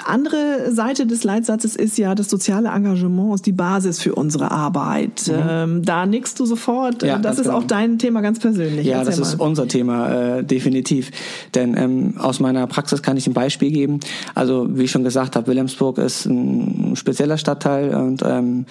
[0.05, 5.27] andere Seite des Leitsatzes ist ja, das soziale Engagement ist die Basis für unsere Arbeit.
[5.27, 5.33] Mhm.
[5.49, 7.03] Ähm, da nickst du sofort.
[7.03, 7.57] Ja, das ist genau.
[7.57, 8.85] auch dein Thema ganz persönlich.
[8.85, 9.25] Ja, Erzähl das mal.
[9.27, 11.11] ist unser Thema, äh, definitiv.
[11.55, 13.99] Denn ähm, aus meiner Praxis kann ich ein Beispiel geben.
[14.35, 18.65] Also, wie ich schon gesagt habe, Wilhelmsburg ist ein spezieller Stadtteil und ähm,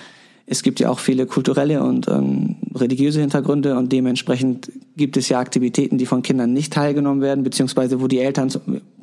[0.51, 5.38] es gibt ja auch viele kulturelle und ähm, religiöse Hintergründe und dementsprechend gibt es ja
[5.38, 8.51] Aktivitäten, die von Kindern nicht teilgenommen werden, beziehungsweise wo die Eltern,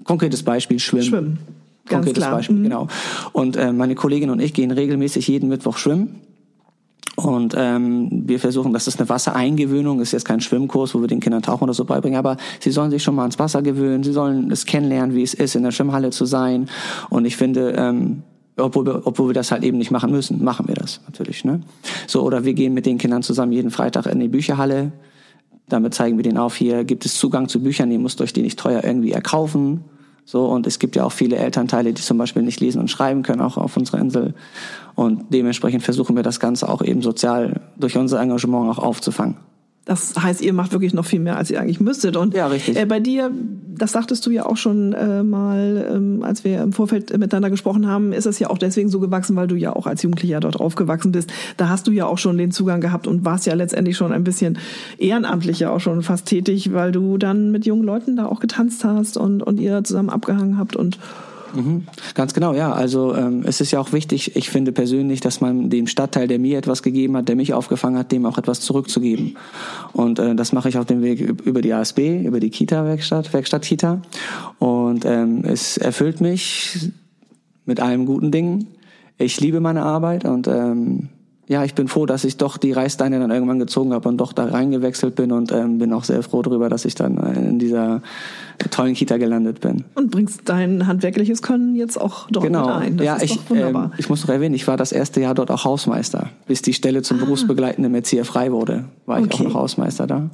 [0.03, 1.03] konkretes Beispiel, schwimmen.
[1.03, 1.39] Schwimmen.
[1.85, 2.35] Ganz Konkretes klar.
[2.35, 2.63] Beispiel, mhm.
[2.63, 2.87] genau.
[3.31, 6.21] Und äh, meine Kollegin und ich gehen regelmäßig jeden Mittwoch schwimmen.
[7.15, 11.21] Und ähm, wir versuchen, das ist eine Wassereingewöhnung, ist jetzt kein Schwimmkurs, wo wir den
[11.21, 14.11] Kindern Tauchen oder so beibringen, aber sie sollen sich schon mal ans Wasser gewöhnen, sie
[14.11, 16.67] sollen es kennenlernen, wie es ist, in der Schwimmhalle zu sein.
[17.09, 18.23] Und ich finde, ähm,
[18.57, 21.45] obwohl wir, obwohl wir das halt eben nicht machen müssen, machen wir das natürlich.
[21.45, 21.61] Ne?
[22.07, 24.91] So, oder wir gehen mit den Kindern zusammen jeden Freitag in die Bücherhalle.
[25.69, 28.41] Damit zeigen wir denen auf, hier gibt es Zugang zu Büchern, ihr müsst euch die
[28.41, 29.85] nicht teuer irgendwie erkaufen.
[30.25, 33.21] So, und es gibt ja auch viele Elternteile, die zum Beispiel nicht lesen und schreiben
[33.21, 34.33] können, auch auf unserer Insel.
[34.95, 39.37] Und dementsprechend versuchen wir das Ganze auch eben sozial durch unser Engagement auch aufzufangen.
[39.85, 42.17] Das heißt, ihr macht wirklich noch viel mehr, als ihr eigentlich müsstet.
[42.17, 42.75] Und ja, richtig.
[42.75, 43.29] Äh, bei dir,
[43.77, 47.87] das sagtest du ja auch schon äh, mal, ähm, als wir im Vorfeld miteinander gesprochen
[47.87, 50.59] haben, ist es ja auch deswegen so gewachsen, weil du ja auch als Jugendlicher dort
[50.59, 51.31] aufgewachsen bist.
[51.57, 54.23] Da hast du ja auch schon den Zugang gehabt und warst ja letztendlich schon ein
[54.23, 54.57] bisschen
[54.97, 59.17] ehrenamtlicher auch schon fast tätig, weil du dann mit jungen Leuten da auch getanzt hast
[59.17, 60.97] und, und ihr zusammen abgehangen habt und
[61.55, 61.83] Mhm.
[62.13, 62.71] Ganz genau, ja.
[62.71, 66.39] Also ähm, es ist ja auch wichtig, ich finde persönlich, dass man dem Stadtteil, der
[66.39, 69.37] mir etwas gegeben hat, der mich aufgefangen hat, dem auch etwas zurückzugeben.
[69.93, 74.01] Und äh, das mache ich auf dem Weg über die ASB, über die Kita-Werkstatt, Werkstatt-Kita.
[74.59, 76.91] Und ähm, es erfüllt mich
[77.65, 78.67] mit allen guten Dingen.
[79.17, 81.09] Ich liebe meine Arbeit und ähm,
[81.47, 84.33] ja, ich bin froh, dass ich doch die Reißsteine dann irgendwann gezogen habe und doch
[84.33, 87.59] da reingewechselt bin und ähm, bin auch sehr froh darüber, dass ich dann äh, in
[87.59, 88.01] dieser
[88.71, 89.83] tollen Kita gelandet bin.
[89.93, 92.79] Und bringst dein handwerkliches Können jetzt auch dort genau.
[92.79, 92.97] mit ein.
[92.97, 95.65] Das ja, ich, ähm, ich muss noch erwähnen, ich war das erste Jahr dort auch
[95.65, 96.29] Hausmeister.
[96.47, 97.25] Bis die Stelle zum ah.
[97.25, 99.27] berufsbegleitenden Erzieher frei wurde, war okay.
[99.29, 100.29] ich auch noch Hausmeister da.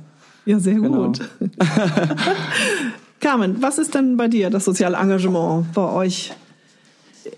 [0.46, 1.08] Ja, sehr genau.
[1.08, 1.20] gut.
[3.20, 6.34] Carmen, was ist denn bei dir das soziale Engagement bei euch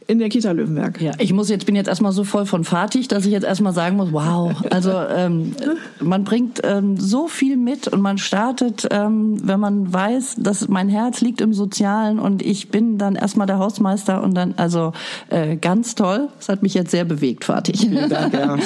[0.08, 1.01] in der Kita Löwenberg.
[1.01, 3.73] Ja, ich muss jetzt bin jetzt erstmal so voll von Fatih, dass ich jetzt erstmal
[3.73, 5.56] sagen muss, wow, also ähm,
[6.01, 10.89] man bringt ähm, so viel mit und man startet, ähm, wenn man weiß, dass mein
[10.89, 14.93] Herz liegt im Sozialen und ich bin dann erstmal der Hausmeister und dann also
[15.29, 16.29] äh, ganz toll.
[16.38, 17.77] Das hat mich jetzt sehr bewegt, Fatih.
[17.77, 18.34] Vielen Dank.
[18.34, 18.58] Ja.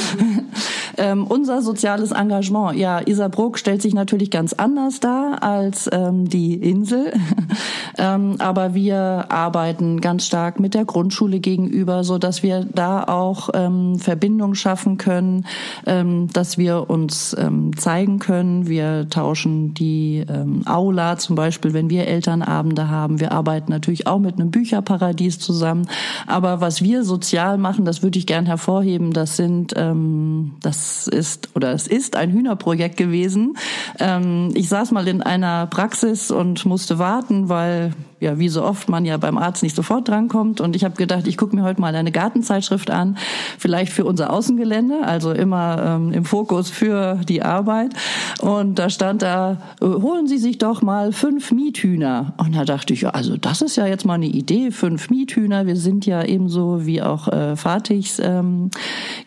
[0.98, 6.56] ähm, unser soziales Engagement, ja, Isarbruck stellt sich natürlich ganz anders dar als ähm, die
[6.56, 7.14] Insel,
[7.98, 13.04] ähm, aber wir arbeiten ganz stark mit der Grund Grundschule gegenüber, so dass wir da
[13.04, 15.48] auch ähm, Verbindung schaffen können,
[15.88, 18.68] ähm, dass wir uns ähm, zeigen können.
[18.68, 23.20] Wir tauschen die ähm, Aula zum Beispiel, wenn wir Elternabende haben.
[23.20, 25.88] Wir arbeiten natürlich auch mit einem Bücherparadies zusammen.
[26.28, 29.12] Aber was wir sozial machen, das würde ich gern hervorheben.
[29.12, 33.58] Das sind, ähm, das ist oder es ist ein Hühnerprojekt gewesen.
[34.00, 38.90] Ähm, ich saß mal in einer Praxis und musste warten, weil ja, wie so oft
[38.90, 40.60] man ja beim Arzt nicht sofort drankommt.
[40.60, 43.18] Und ich habe gedacht, ich gucke mir heute mal eine Gartenzeitschrift an,
[43.58, 47.94] vielleicht für unser Außengelände, also immer ähm, im Fokus für die Arbeit.
[48.40, 52.34] Und da stand da, äh, holen Sie sich doch mal fünf Miethühner.
[52.38, 55.66] Und da dachte ich, also das ist ja jetzt mal eine Idee, fünf Miethühner.
[55.66, 58.70] Wir sind ja ebenso wie auch äh, Fatigs ähm,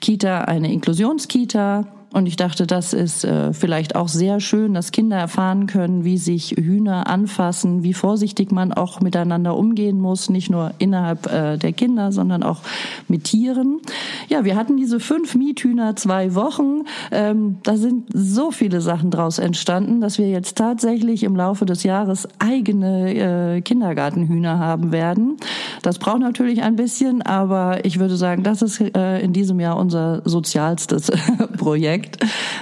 [0.00, 1.86] Kita eine Inklusionskita.
[2.12, 6.18] Und ich dachte, das ist äh, vielleicht auch sehr schön, dass Kinder erfahren können, wie
[6.18, 11.72] sich Hühner anfassen, wie vorsichtig man auch miteinander umgehen muss, nicht nur innerhalb äh, der
[11.72, 12.62] Kinder, sondern auch
[13.06, 13.80] mit Tieren.
[14.28, 16.82] Ja, wir hatten diese fünf Miethühner zwei Wochen.
[17.12, 21.84] Ähm, da sind so viele Sachen draus entstanden, dass wir jetzt tatsächlich im Laufe des
[21.84, 23.14] Jahres eigene
[23.56, 25.36] äh, Kindergartenhühner haben werden.
[25.82, 29.76] Das braucht natürlich ein bisschen, aber ich würde sagen, das ist äh, in diesem Jahr
[29.76, 31.12] unser sozialstes
[31.56, 31.99] Projekt.
[32.00, 32.18] Projekt.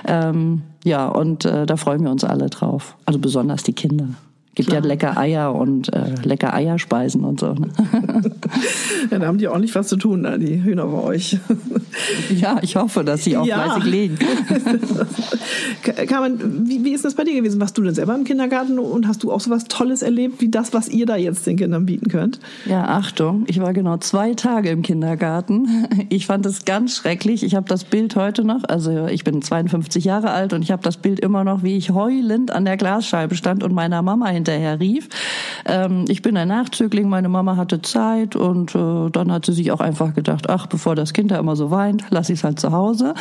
[0.06, 2.96] Ähm, ja, und äh, da freuen wir uns alle drauf.
[3.04, 4.08] Also besonders die Kinder.
[4.58, 4.82] Gibt Klar.
[4.82, 7.52] ja lecker Eier und äh, lecker Eierspeisen und so.
[7.52, 7.68] Ne?
[9.08, 11.38] ja, da haben die ordentlich was zu tun, die Hühner bei euch.
[12.36, 13.62] ja, ich hoffe, dass sie auch ja.
[13.62, 14.18] fleißig legen.
[16.08, 17.60] Carmen, wie, wie ist das bei dir gewesen?
[17.60, 20.48] Warst du denn selber im Kindergarten und hast du auch so was Tolles erlebt, wie
[20.48, 22.40] das, was ihr da jetzt den Kindern bieten könnt?
[22.66, 25.86] Ja, Achtung, ich war genau zwei Tage im Kindergarten.
[26.08, 27.44] Ich fand es ganz schrecklich.
[27.44, 30.82] Ich habe das Bild heute noch, also ich bin 52 Jahre alt und ich habe
[30.82, 34.47] das Bild immer noch, wie ich heulend an der Glasscheibe stand und meiner Mama hinter
[34.48, 35.08] hinterher rief.
[35.66, 39.70] Ähm, ich bin ein Nachzügling, meine Mama hatte Zeit und äh, dann hat sie sich
[39.72, 42.58] auch einfach gedacht, ach, bevor das Kind da immer so weint, lass ich es halt
[42.58, 43.14] zu Hause.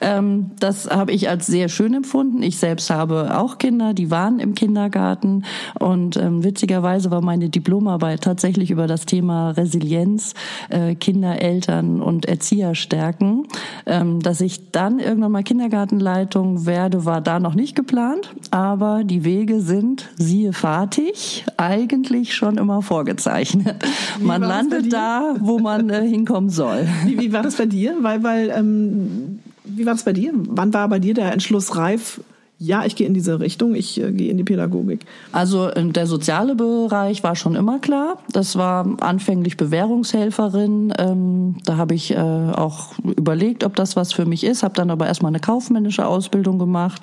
[0.00, 2.42] Ähm, das habe ich als sehr schön empfunden.
[2.42, 5.44] Ich selbst habe auch Kinder, die waren im Kindergarten
[5.78, 10.34] und ähm, witzigerweise war meine Diplomarbeit tatsächlich über das Thema Resilienz,
[10.70, 13.46] äh, Kinder, Eltern und Erzieher stärken.
[13.86, 19.24] Ähm, dass ich dann irgendwann mal Kindergartenleitung werde, war da noch nicht geplant, aber die
[19.24, 23.76] Wege sind, siehe Fahrtig, eigentlich schon immer vorgezeichnet.
[24.18, 26.86] Wie man landet da, wo man äh, hinkommen soll.
[27.06, 27.96] Wie, wie, war das bei dir?
[28.02, 30.34] Weil, weil, ähm, wie war das bei dir?
[30.34, 32.20] Wann war bei dir der Entschluss reif?
[32.58, 35.06] Ja, ich gehe in diese Richtung, ich äh, gehe in die Pädagogik.
[35.32, 38.18] Also äh, der soziale Bereich war schon immer klar.
[38.30, 40.92] Das war anfänglich Bewährungshelferin.
[40.98, 44.90] Ähm, da habe ich äh, auch überlegt, ob das was für mich ist, habe dann
[44.90, 47.00] aber erstmal eine kaufmännische Ausbildung gemacht.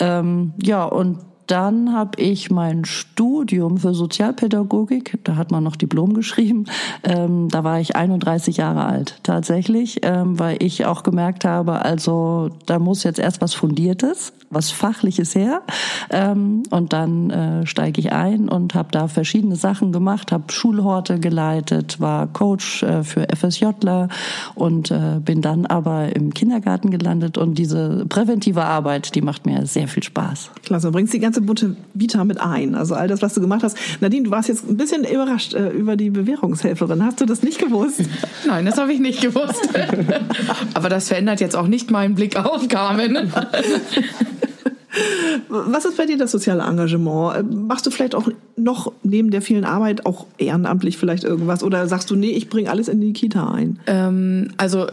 [0.00, 6.14] Ähm, ja, und dann habe ich mein Studium für Sozialpädagogik, da hat man noch Diplom
[6.14, 6.64] geschrieben,
[7.04, 9.18] ähm, da war ich 31 Jahre alt.
[9.22, 14.70] Tatsächlich, ähm, weil ich auch gemerkt habe, also da muss jetzt erst was Fundiertes, was
[14.72, 15.62] Fachliches her
[16.10, 21.20] ähm, und dann äh, steige ich ein und habe da verschiedene Sachen gemacht, habe Schulhorte
[21.20, 24.08] geleitet, war Coach äh, für FSJler
[24.54, 29.66] und äh, bin dann aber im Kindergarten gelandet und diese präventive Arbeit, die macht mir
[29.66, 30.50] sehr viel Spaß.
[30.64, 32.74] Klasse, bringst die ganze ganze bunte Vita mit ein.
[32.74, 33.76] Also all das, was du gemacht hast.
[34.00, 37.04] Nadine, du warst jetzt ein bisschen überrascht äh, über die Bewährungshelferin.
[37.04, 38.02] Hast du das nicht gewusst?
[38.46, 39.68] Nein, das habe ich nicht gewusst.
[40.74, 43.16] Aber das verändert jetzt auch nicht meinen Blick auf Carmen.
[45.48, 47.68] Was ist bei dir das soziale Engagement?
[47.68, 51.62] Machst du vielleicht auch noch neben der vielen Arbeit auch ehrenamtlich vielleicht irgendwas?
[51.62, 53.78] Oder sagst du, nee, ich bringe alles in die Kita ein?
[53.86, 54.86] Ähm, also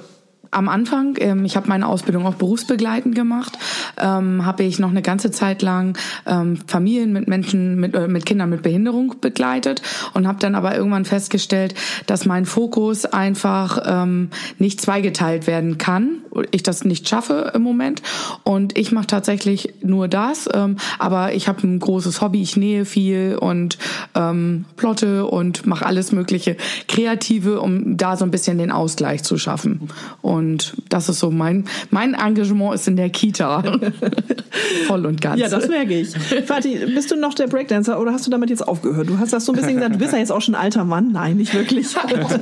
[0.53, 3.58] am Anfang, ähm, ich habe meine Ausbildung auch berufsbegleitend gemacht,
[3.97, 8.25] ähm, habe ich noch eine ganze Zeit lang ähm, Familien mit Menschen, mit, äh, mit
[8.25, 9.82] Kindern mit Behinderung begleitet
[10.13, 11.73] und habe dann aber irgendwann festgestellt,
[12.06, 14.29] dass mein Fokus einfach ähm,
[14.60, 16.19] nicht zweigeteilt werden kann,
[16.52, 18.02] ich das nicht schaffe im Moment
[18.43, 22.86] und ich mache tatsächlich nur das, ähm, aber ich habe ein großes Hobby, ich nähe
[22.86, 23.78] viel und
[24.15, 29.38] ähm, plotte und mache alles mögliche Kreative, um da so ein bisschen den Ausgleich zu
[29.38, 29.89] schaffen
[30.22, 33.63] und das ist so mein, mein Engagement ist in der Kita.
[34.88, 35.39] Voll und ganz.
[35.39, 36.10] Ja, das merke ich.
[36.46, 39.10] Fatih, bist du noch der Breakdancer oder hast du damit jetzt aufgehört?
[39.10, 40.86] Du hast das so ein bisschen gesagt, du bist ja jetzt auch schon ein alter
[40.86, 41.12] Mann.
[41.12, 41.88] Nein, nicht wirklich.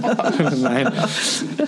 [0.61, 0.91] Nein.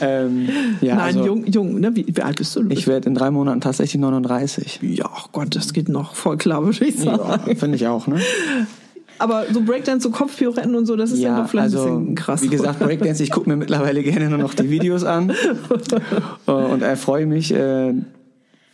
[0.02, 0.50] Ähm,
[0.82, 1.96] ja, Nein, also, jung, jung ne?
[1.96, 2.66] wie, wie, alt bist du?
[2.70, 4.80] Ich werde in drei Monaten tatsächlich 39.
[4.82, 7.44] Ja, oh Gott, das geht noch voll klar, würde ich sagen.
[7.48, 8.20] Ja, Finde ich auch, ne?
[9.20, 12.00] Aber so Breakdance, so Kopfpirouetten und so, das ist ja, dann doch vielleicht also, ein
[12.00, 12.42] bisschen krass.
[12.42, 15.32] Wie gesagt, Breakdance, ich gucke mir mittlerweile gerne nur noch die Videos an
[16.46, 17.94] und erfreue mich, äh,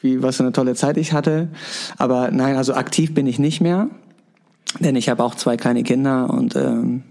[0.01, 1.49] wie, was für eine tolle Zeit ich hatte.
[1.97, 3.89] Aber nein, also aktiv bin ich nicht mehr,
[4.79, 7.03] denn ich habe auch zwei kleine Kinder und ähm,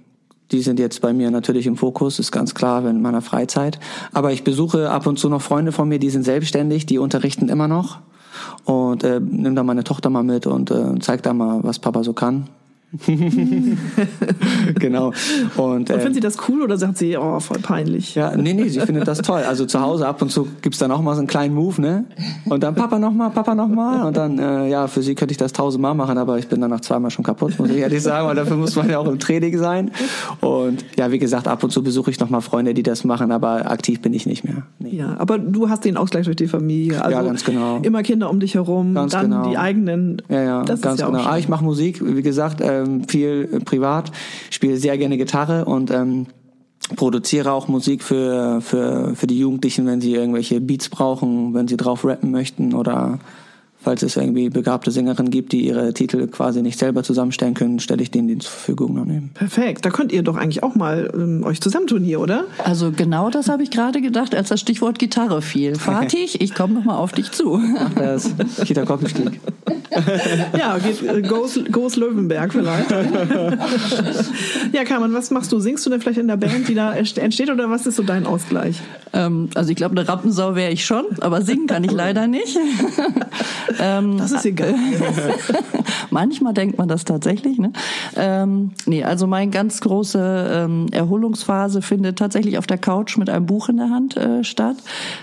[0.50, 3.78] die sind jetzt bei mir natürlich im Fokus, ist ganz klar, in meiner Freizeit.
[4.12, 7.48] Aber ich besuche ab und zu noch Freunde von mir, die sind selbstständig, die unterrichten
[7.48, 7.98] immer noch
[8.64, 12.02] und äh, nimm da meine Tochter mal mit und äh, zeig da mal, was Papa
[12.02, 12.48] so kann.
[14.79, 15.12] genau.
[15.57, 18.14] Und, und findet sie das cool oder sagt sie, oh, voll peinlich?
[18.14, 19.42] Ja, nee, nee, sie findet das toll.
[19.42, 22.07] Also zu Hause ab und zu gibt's dann auch mal so einen kleinen Move, ne?
[22.46, 24.07] Und dann Papa nochmal, Papa nochmal.
[24.07, 26.70] Und dann, äh, ja, für sie könnte ich das tausendmal machen, aber ich bin dann
[26.70, 29.18] nach zweimal schon kaputt, muss ich ehrlich sagen, weil dafür muss man ja auch im
[29.18, 29.90] Training sein.
[30.40, 33.70] Und ja, wie gesagt, ab und zu besuche ich nochmal Freunde, die das machen, aber
[33.70, 34.62] aktiv bin ich nicht mehr.
[34.79, 34.96] Nee.
[34.96, 37.05] Ja, aber du hast den Ausgleich durch die Familie.
[37.05, 37.81] Also ja, ganz genau.
[37.83, 39.51] Immer Kinder um dich herum, ganz dann genau.
[39.51, 40.22] die eigenen.
[40.31, 41.24] Ja, ja, das ganz ist ja genau.
[41.24, 44.12] Ah, ich mache Musik, wie gesagt, äh, ähm, viel äh, privat,
[44.50, 46.26] spiele sehr gerne Gitarre und ähm,
[46.96, 51.76] produziere auch Musik für, für, für die Jugendlichen, wenn sie irgendwelche Beats brauchen, wenn sie
[51.76, 53.18] drauf rappen möchten oder
[53.88, 58.03] falls es irgendwie begabte Sängerinnen gibt, die ihre Titel quasi nicht selber zusammenstellen können, stelle
[58.03, 59.31] ich denen die zur Verfügung noch nehmen.
[59.33, 62.44] Perfekt, da könnt ihr doch eigentlich auch mal ähm, euch zusammentun hier, oder?
[62.62, 65.74] Also genau das habe ich gerade gedacht, als das Stichwort Gitarre fiel.
[65.79, 67.59] Fatih, ich komme noch mal auf dich zu.
[67.79, 68.31] Ach, das
[68.66, 69.40] Kita Koppelstieg.
[70.59, 72.90] ja, geht äh, Goes, Goes Löwenberg vielleicht.
[74.72, 75.61] ja, Carmen, was machst du?
[75.61, 78.27] Singst du denn vielleicht in der Band, die da entsteht, oder was ist so dein
[78.27, 78.81] Ausgleich?
[79.12, 82.59] Ähm, also ich glaube, eine Rampensau wäre ich schon, aber singen kann ich leider nicht.
[83.78, 84.74] Ähm, das ist egal.
[86.10, 87.58] Manchmal denkt man das tatsächlich.
[87.58, 87.72] Ne?
[88.16, 93.46] Ähm, nee, also meine ganz große ähm, Erholungsphase findet tatsächlich auf der Couch mit einem
[93.46, 94.76] Buch in der Hand äh, statt.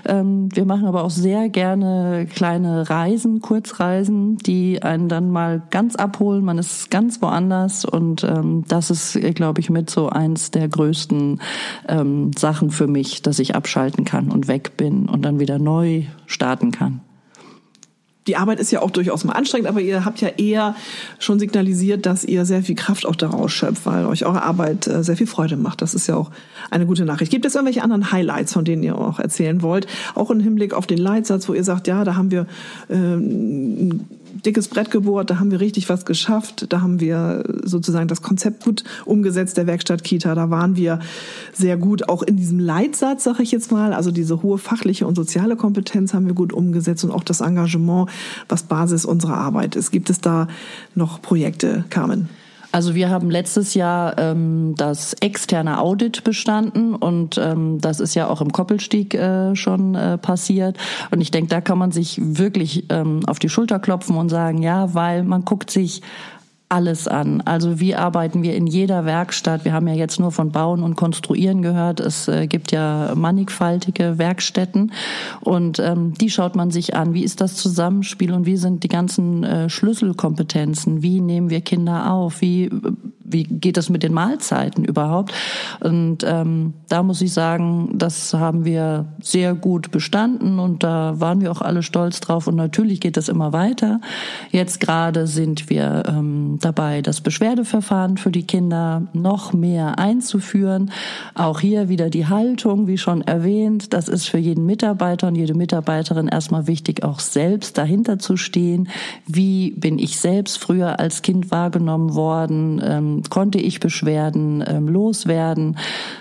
[0.05, 5.95] Ähm, wir machen aber auch sehr gerne kleine Reisen, Kurzreisen, die einen dann mal ganz
[5.95, 6.43] abholen.
[6.45, 11.41] Man ist ganz woanders und ähm, das ist, glaube ich, mit so eins der größten
[11.87, 16.03] ähm, Sachen für mich, dass ich abschalten kann und weg bin und dann wieder neu
[16.25, 17.01] starten kann
[18.27, 20.75] die Arbeit ist ja auch durchaus mal anstrengend, aber ihr habt ja eher
[21.19, 25.03] schon signalisiert, dass ihr sehr viel Kraft auch daraus schöpft, weil euch eure Arbeit äh,
[25.03, 25.81] sehr viel Freude macht.
[25.81, 26.31] Das ist ja auch
[26.71, 27.31] eine gute Nachricht.
[27.31, 29.85] Gibt es irgendwelche anderen Highlights, von denen ihr auch erzählen wollt?
[30.15, 32.47] Auch im Hinblick auf den Leitsatz, wo ihr sagt, ja, da haben wir
[32.89, 34.05] ähm,
[34.43, 38.63] dickes Brett gebohrt, da haben wir richtig was geschafft, da haben wir sozusagen das Konzept
[38.63, 40.99] gut umgesetzt der Werkstatt Kita, da waren wir
[41.53, 45.15] sehr gut auch in diesem Leitsatz, sage ich jetzt mal, also diese hohe fachliche und
[45.15, 48.09] soziale Kompetenz haben wir gut umgesetzt und auch das Engagement,
[48.49, 49.91] was Basis unserer Arbeit ist.
[49.91, 50.47] Gibt es da
[50.95, 52.29] noch Projekte, Carmen?
[52.75, 58.27] Also wir haben letztes Jahr ähm, das externe Audit bestanden und ähm, das ist ja
[58.27, 60.77] auch im Koppelstieg äh, schon äh, passiert.
[61.09, 64.61] Und ich denke, da kann man sich wirklich ähm, auf die Schulter klopfen und sagen,
[64.61, 66.01] ja, weil man guckt sich
[66.67, 67.41] alles an.
[67.41, 69.65] Also wie arbeiten wir in jeder Werkstatt?
[69.65, 71.99] Wir haben ja jetzt nur von Bauen und Konstruieren gehört.
[71.99, 74.91] Es äh, gibt ja mannigfaltige Werkstätten
[75.41, 77.13] und ähm, die schaut man sich an.
[77.13, 81.03] Wie ist das Zusammenspiel und wie sind die ganzen äh, Schlüsselkompetenzen?
[81.03, 82.41] Wie nehmen wir Kinder auf?
[82.41, 82.69] Wie
[83.25, 85.33] wie geht das mit den Mahlzeiten überhaupt?
[85.81, 91.41] Und ähm, da muss ich sagen, das haben wir sehr gut bestanden und da waren
[91.41, 92.47] wir auch alle stolz drauf.
[92.47, 93.99] Und natürlich geht das immer weiter.
[94.51, 100.91] Jetzt gerade sind wir ähm, dabei, das Beschwerdeverfahren für die Kinder noch mehr einzuführen.
[101.33, 105.53] Auch hier wieder die Haltung, wie schon erwähnt, das ist für jeden Mitarbeiter und jede
[105.53, 108.89] Mitarbeiterin erstmal wichtig, auch selbst dahinter zu stehen.
[109.25, 112.81] Wie bin ich selbst früher als Kind wahrgenommen worden?
[112.83, 115.77] Ähm, konnte ich Beschwerden ähm, loswerden.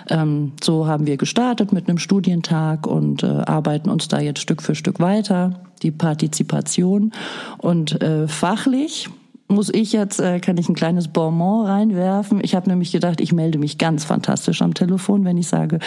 [0.09, 4.61] Ähm, so haben wir gestartet mit einem Studientag und äh, arbeiten uns da jetzt Stück
[4.61, 7.11] für Stück weiter, die Partizipation.
[7.57, 9.09] Und äh, fachlich
[9.47, 12.39] muss ich jetzt, äh, kann ich ein kleines Bonbon reinwerfen.
[12.43, 15.79] Ich habe nämlich gedacht, ich melde mich ganz fantastisch am Telefon, wenn ich sage,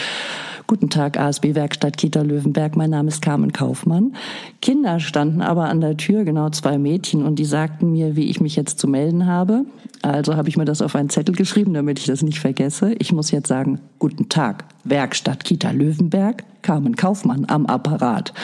[0.69, 2.77] Guten Tag, ASB Werkstatt Kita Löwenberg.
[2.77, 4.15] Mein Name ist Carmen Kaufmann.
[4.61, 8.43] Kinder standen aber an der Tür, genau zwei Mädchen, und die sagten mir, wie ich
[8.43, 9.65] mich jetzt zu melden habe.
[10.03, 12.93] Also habe ich mir das auf einen Zettel geschrieben, damit ich das nicht vergesse.
[12.99, 16.45] Ich muss jetzt sagen, guten Tag, Werkstatt Kita Löwenberg.
[16.63, 18.35] Carmen Kaufmann am Apparat.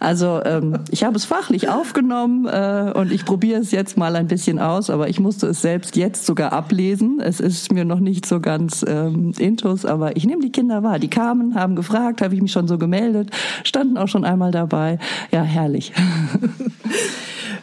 [0.00, 4.26] Also ähm, ich habe es fachlich aufgenommen äh, und ich probiere es jetzt mal ein
[4.26, 7.20] bisschen aus, aber ich musste es selbst jetzt sogar ablesen.
[7.20, 10.98] Es ist mir noch nicht so ganz ähm, intus, aber ich nehme die Kinder wahr.
[10.98, 13.30] Die kamen, haben gefragt, habe ich mich schon so gemeldet,
[13.64, 14.98] standen auch schon einmal dabei.
[15.30, 15.92] Ja, herrlich.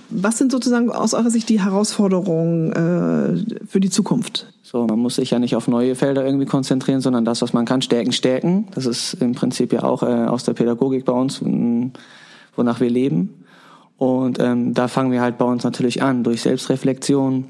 [0.10, 4.48] Was sind sozusagen aus eurer Sicht die Herausforderungen äh, für die Zukunft?
[4.64, 7.66] So, man muss sich ja nicht auf neue Felder irgendwie konzentrieren, sondern das, was man
[7.66, 8.68] kann, stärken, stärken.
[8.74, 11.42] Das ist im Prinzip ja auch äh, aus der Pädagogik bei uns,
[12.56, 13.46] wonach wir leben.
[13.98, 17.46] Und ähm, da fangen wir halt bei uns natürlich an, durch Selbstreflexion,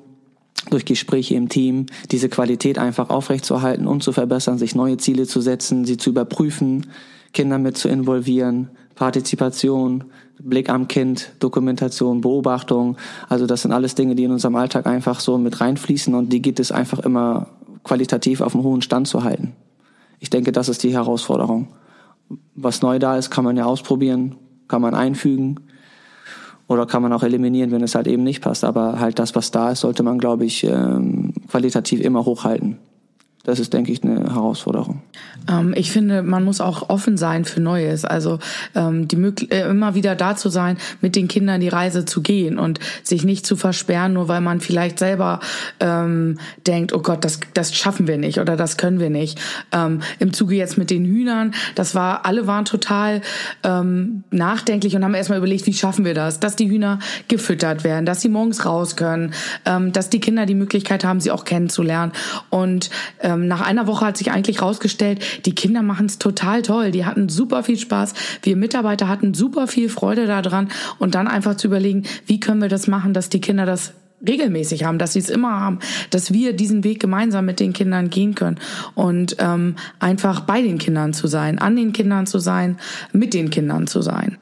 [0.69, 5.41] durch Gespräche im Team, diese Qualität einfach aufrechtzuerhalten und zu verbessern, sich neue Ziele zu
[5.41, 6.87] setzen, sie zu überprüfen,
[7.33, 10.05] Kinder mit zu involvieren, Partizipation,
[10.39, 12.97] Blick am Kind, Dokumentation, Beobachtung.
[13.27, 16.41] Also das sind alles Dinge, die in unserem Alltag einfach so mit reinfließen und die
[16.41, 17.47] geht es einfach immer
[17.83, 19.53] qualitativ auf einem hohen Stand zu halten.
[20.19, 21.69] Ich denke, das ist die Herausforderung.
[22.55, 24.35] Was neu da ist, kann man ja ausprobieren,
[24.67, 25.61] kann man einfügen
[26.69, 28.63] oder kann man auch eliminieren, wenn es halt eben nicht passt.
[28.63, 32.77] Aber halt das, was da ist, sollte man, glaube ich, ähm, qualitativ immer hochhalten.
[33.49, 35.01] Das ist, denke ich, eine Herausforderung.
[35.49, 38.05] Ähm, ich finde, man muss auch offen sein für Neues.
[38.05, 38.37] Also
[38.75, 39.17] ähm, die
[39.49, 43.23] äh, immer wieder da zu sein, mit den Kindern die Reise zu gehen und sich
[43.23, 45.39] nicht zu versperren, nur weil man vielleicht selber
[45.79, 49.39] ähm, denkt, oh Gott, das, das schaffen wir nicht oder das können wir nicht.
[49.71, 53.21] Ähm, Im Zuge jetzt mit den Hühnern, das war, alle waren total
[53.63, 58.05] ähm, nachdenklich und haben erstmal überlegt, wie schaffen wir das, dass die Hühner gefüttert werden,
[58.05, 59.33] dass sie morgens raus können,
[59.65, 62.11] ähm, dass die Kinder die Möglichkeit haben, sie auch kennenzulernen
[62.51, 66.91] und ähm, nach einer Woche hat sich eigentlich rausgestellt, die Kinder machen es total toll.
[66.91, 68.13] Die hatten super viel Spaß.
[68.43, 70.69] Wir Mitarbeiter hatten super viel Freude daran.
[70.97, 73.93] Und dann einfach zu überlegen, wie können wir das machen, dass die Kinder das
[74.25, 78.09] regelmäßig haben, dass sie es immer haben, dass wir diesen Weg gemeinsam mit den Kindern
[78.09, 78.59] gehen können
[78.93, 82.77] und ähm, einfach bei den Kindern zu sein, an den Kindern zu sein,
[83.13, 84.37] mit den Kindern zu sein.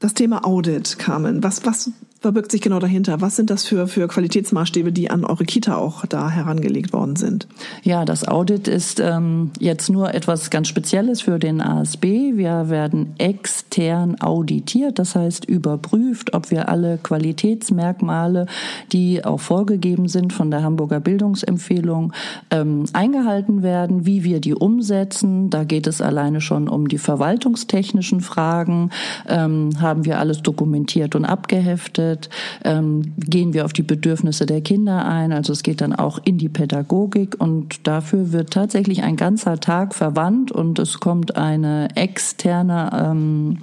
[0.00, 3.20] Das Thema Audit, Carmen, was, was verbirgt sich genau dahinter?
[3.22, 7.48] Was sind das für, für Qualitätsmaßstäbe, die an eure Kita auch da herangelegt worden sind?
[7.82, 12.36] Ja, das Audit ist ähm, jetzt nur etwas ganz Spezielles für den ASB.
[12.36, 18.46] Wir werden extern auditiert, das heißt überprüft, ob wir alle Qualitätsmerkmale,
[18.92, 22.12] die auch vorgegeben sind von der Hamburger Bildungsempfehlung,
[22.50, 25.48] ähm, eingehalten werden, wie wir die umsetzen.
[25.48, 28.90] Da geht es alleine schon um die verwaltungstechnischen Fragen.
[29.26, 32.09] Ähm, haben wir alles dokumentiert und abgeheftet?
[32.10, 32.30] Arbeitet,
[32.64, 35.32] ähm, gehen wir auf die Bedürfnisse der Kinder ein.
[35.32, 39.94] Also es geht dann auch in die Pädagogik und dafür wird tatsächlich ein ganzer Tag
[39.94, 43.58] verwandt und es kommt eine externe ähm,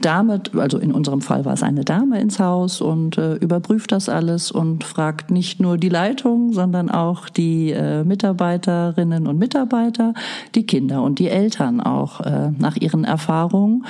[0.00, 4.08] Dame, also in unserem Fall war es eine Dame ins Haus und äh, überprüft das
[4.08, 10.14] alles und fragt nicht nur die Leitung, sondern auch die äh, Mitarbeiterinnen und Mitarbeiter,
[10.54, 13.84] die Kinder und die Eltern auch äh, nach ihren Erfahrungen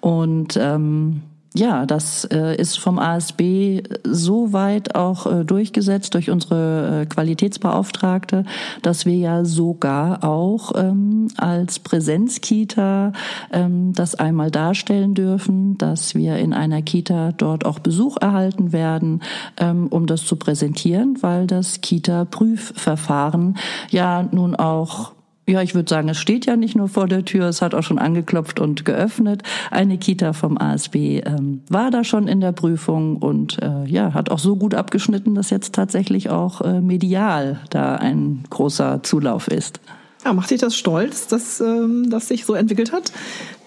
[0.00, 1.22] und ähm,
[1.54, 8.44] ja, das äh, ist vom ASB so weit auch äh, durchgesetzt durch unsere äh, Qualitätsbeauftragte,
[8.82, 13.12] dass wir ja sogar auch ähm, als Präsenzkita
[13.50, 19.22] ähm, das einmal darstellen dürfen, dass wir in einer Kita dort auch Besuch erhalten werden,
[19.56, 23.56] ähm, um das zu präsentieren, weil das Kita-Prüfverfahren
[23.90, 25.12] ja nun auch
[25.48, 27.82] ja, ich würde sagen, es steht ja nicht nur vor der Tür, es hat auch
[27.82, 29.42] schon angeklopft und geöffnet.
[29.70, 30.94] Eine Kita vom ASB
[31.24, 35.34] ähm, war da schon in der Prüfung und äh, ja, hat auch so gut abgeschnitten,
[35.34, 39.80] dass jetzt tatsächlich auch äh, medial da ein großer Zulauf ist.
[40.24, 43.12] Ja, macht dich das stolz, dass ähm, das sich so entwickelt hat?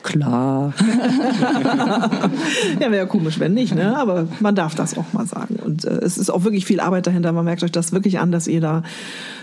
[0.03, 0.73] Klar.
[2.79, 3.97] ja, wäre ja komisch, wenn nicht, ne?
[3.97, 5.57] Aber man darf das auch mal sagen.
[5.63, 7.31] Und äh, es ist auch wirklich viel Arbeit dahinter.
[7.31, 8.83] Man merkt euch das wirklich an, dass ihr da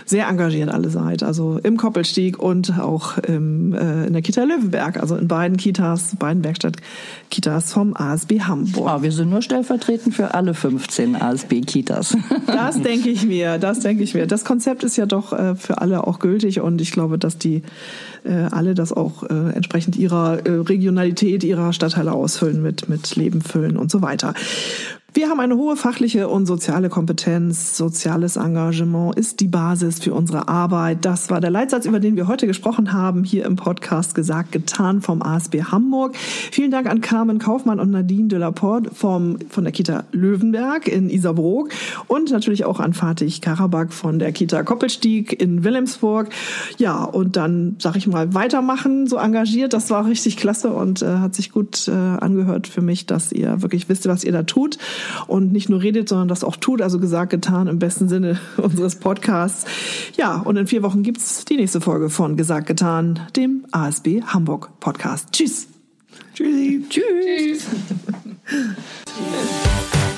[0.09, 1.23] sehr engagiert alle seid.
[1.23, 6.15] Also im Koppelstieg und auch im, äh, in der Kita Löwenberg, also in beiden Kitas,
[6.17, 8.91] beiden Werkstatt-Kitas vom ASB Hamburg.
[8.91, 12.17] Oh, wir sind nur stellvertretend für alle 15 ASB-Kitas.
[12.47, 14.25] das denke ich mir, das denke ich mir.
[14.25, 17.61] Das Konzept ist ja doch äh, für alle auch gültig und ich glaube, dass die
[18.27, 23.77] alle das auch äh, entsprechend ihrer äh, Regionalität, ihrer Stadtteile ausfüllen mit, mit Leben füllen
[23.77, 24.33] und so weiter.
[25.19, 27.75] Wir haben eine hohe fachliche und soziale Kompetenz.
[27.75, 31.03] Soziales Engagement ist die Basis für unsere Arbeit.
[31.03, 35.01] Das war der Leitsatz, über den wir heute gesprochen haben, hier im Podcast gesagt, getan
[35.01, 36.15] vom ASB Hamburg.
[36.15, 40.87] Vielen Dank an Carmen Kaufmann und Nadine de la Porte vom, von der Kita Löwenberg
[40.87, 41.67] in Isarbrook
[42.07, 46.29] und natürlich auch an Fatih Karabak von der Kita Koppelstieg in Wilhelmsburg.
[46.77, 49.73] Ja, und dann, sag ich mal, weitermachen, so engagiert.
[49.73, 53.61] Das war richtig klasse und äh, hat sich gut äh, angehört für mich, dass ihr
[53.61, 54.77] wirklich wisst, was ihr da tut
[55.27, 56.81] und nicht nur redet, sondern das auch tut.
[56.81, 59.65] Also gesagt, getan im besten Sinne unseres Podcasts.
[60.17, 64.69] Ja, und in vier Wochen gibt's die nächste Folge von Gesagt, getan, dem ASB Hamburg
[64.79, 65.31] Podcast.
[65.31, 65.67] Tschüss.
[66.33, 66.85] Tschüssi.
[66.89, 67.03] Tschüss.
[67.25, 67.67] Tschüss.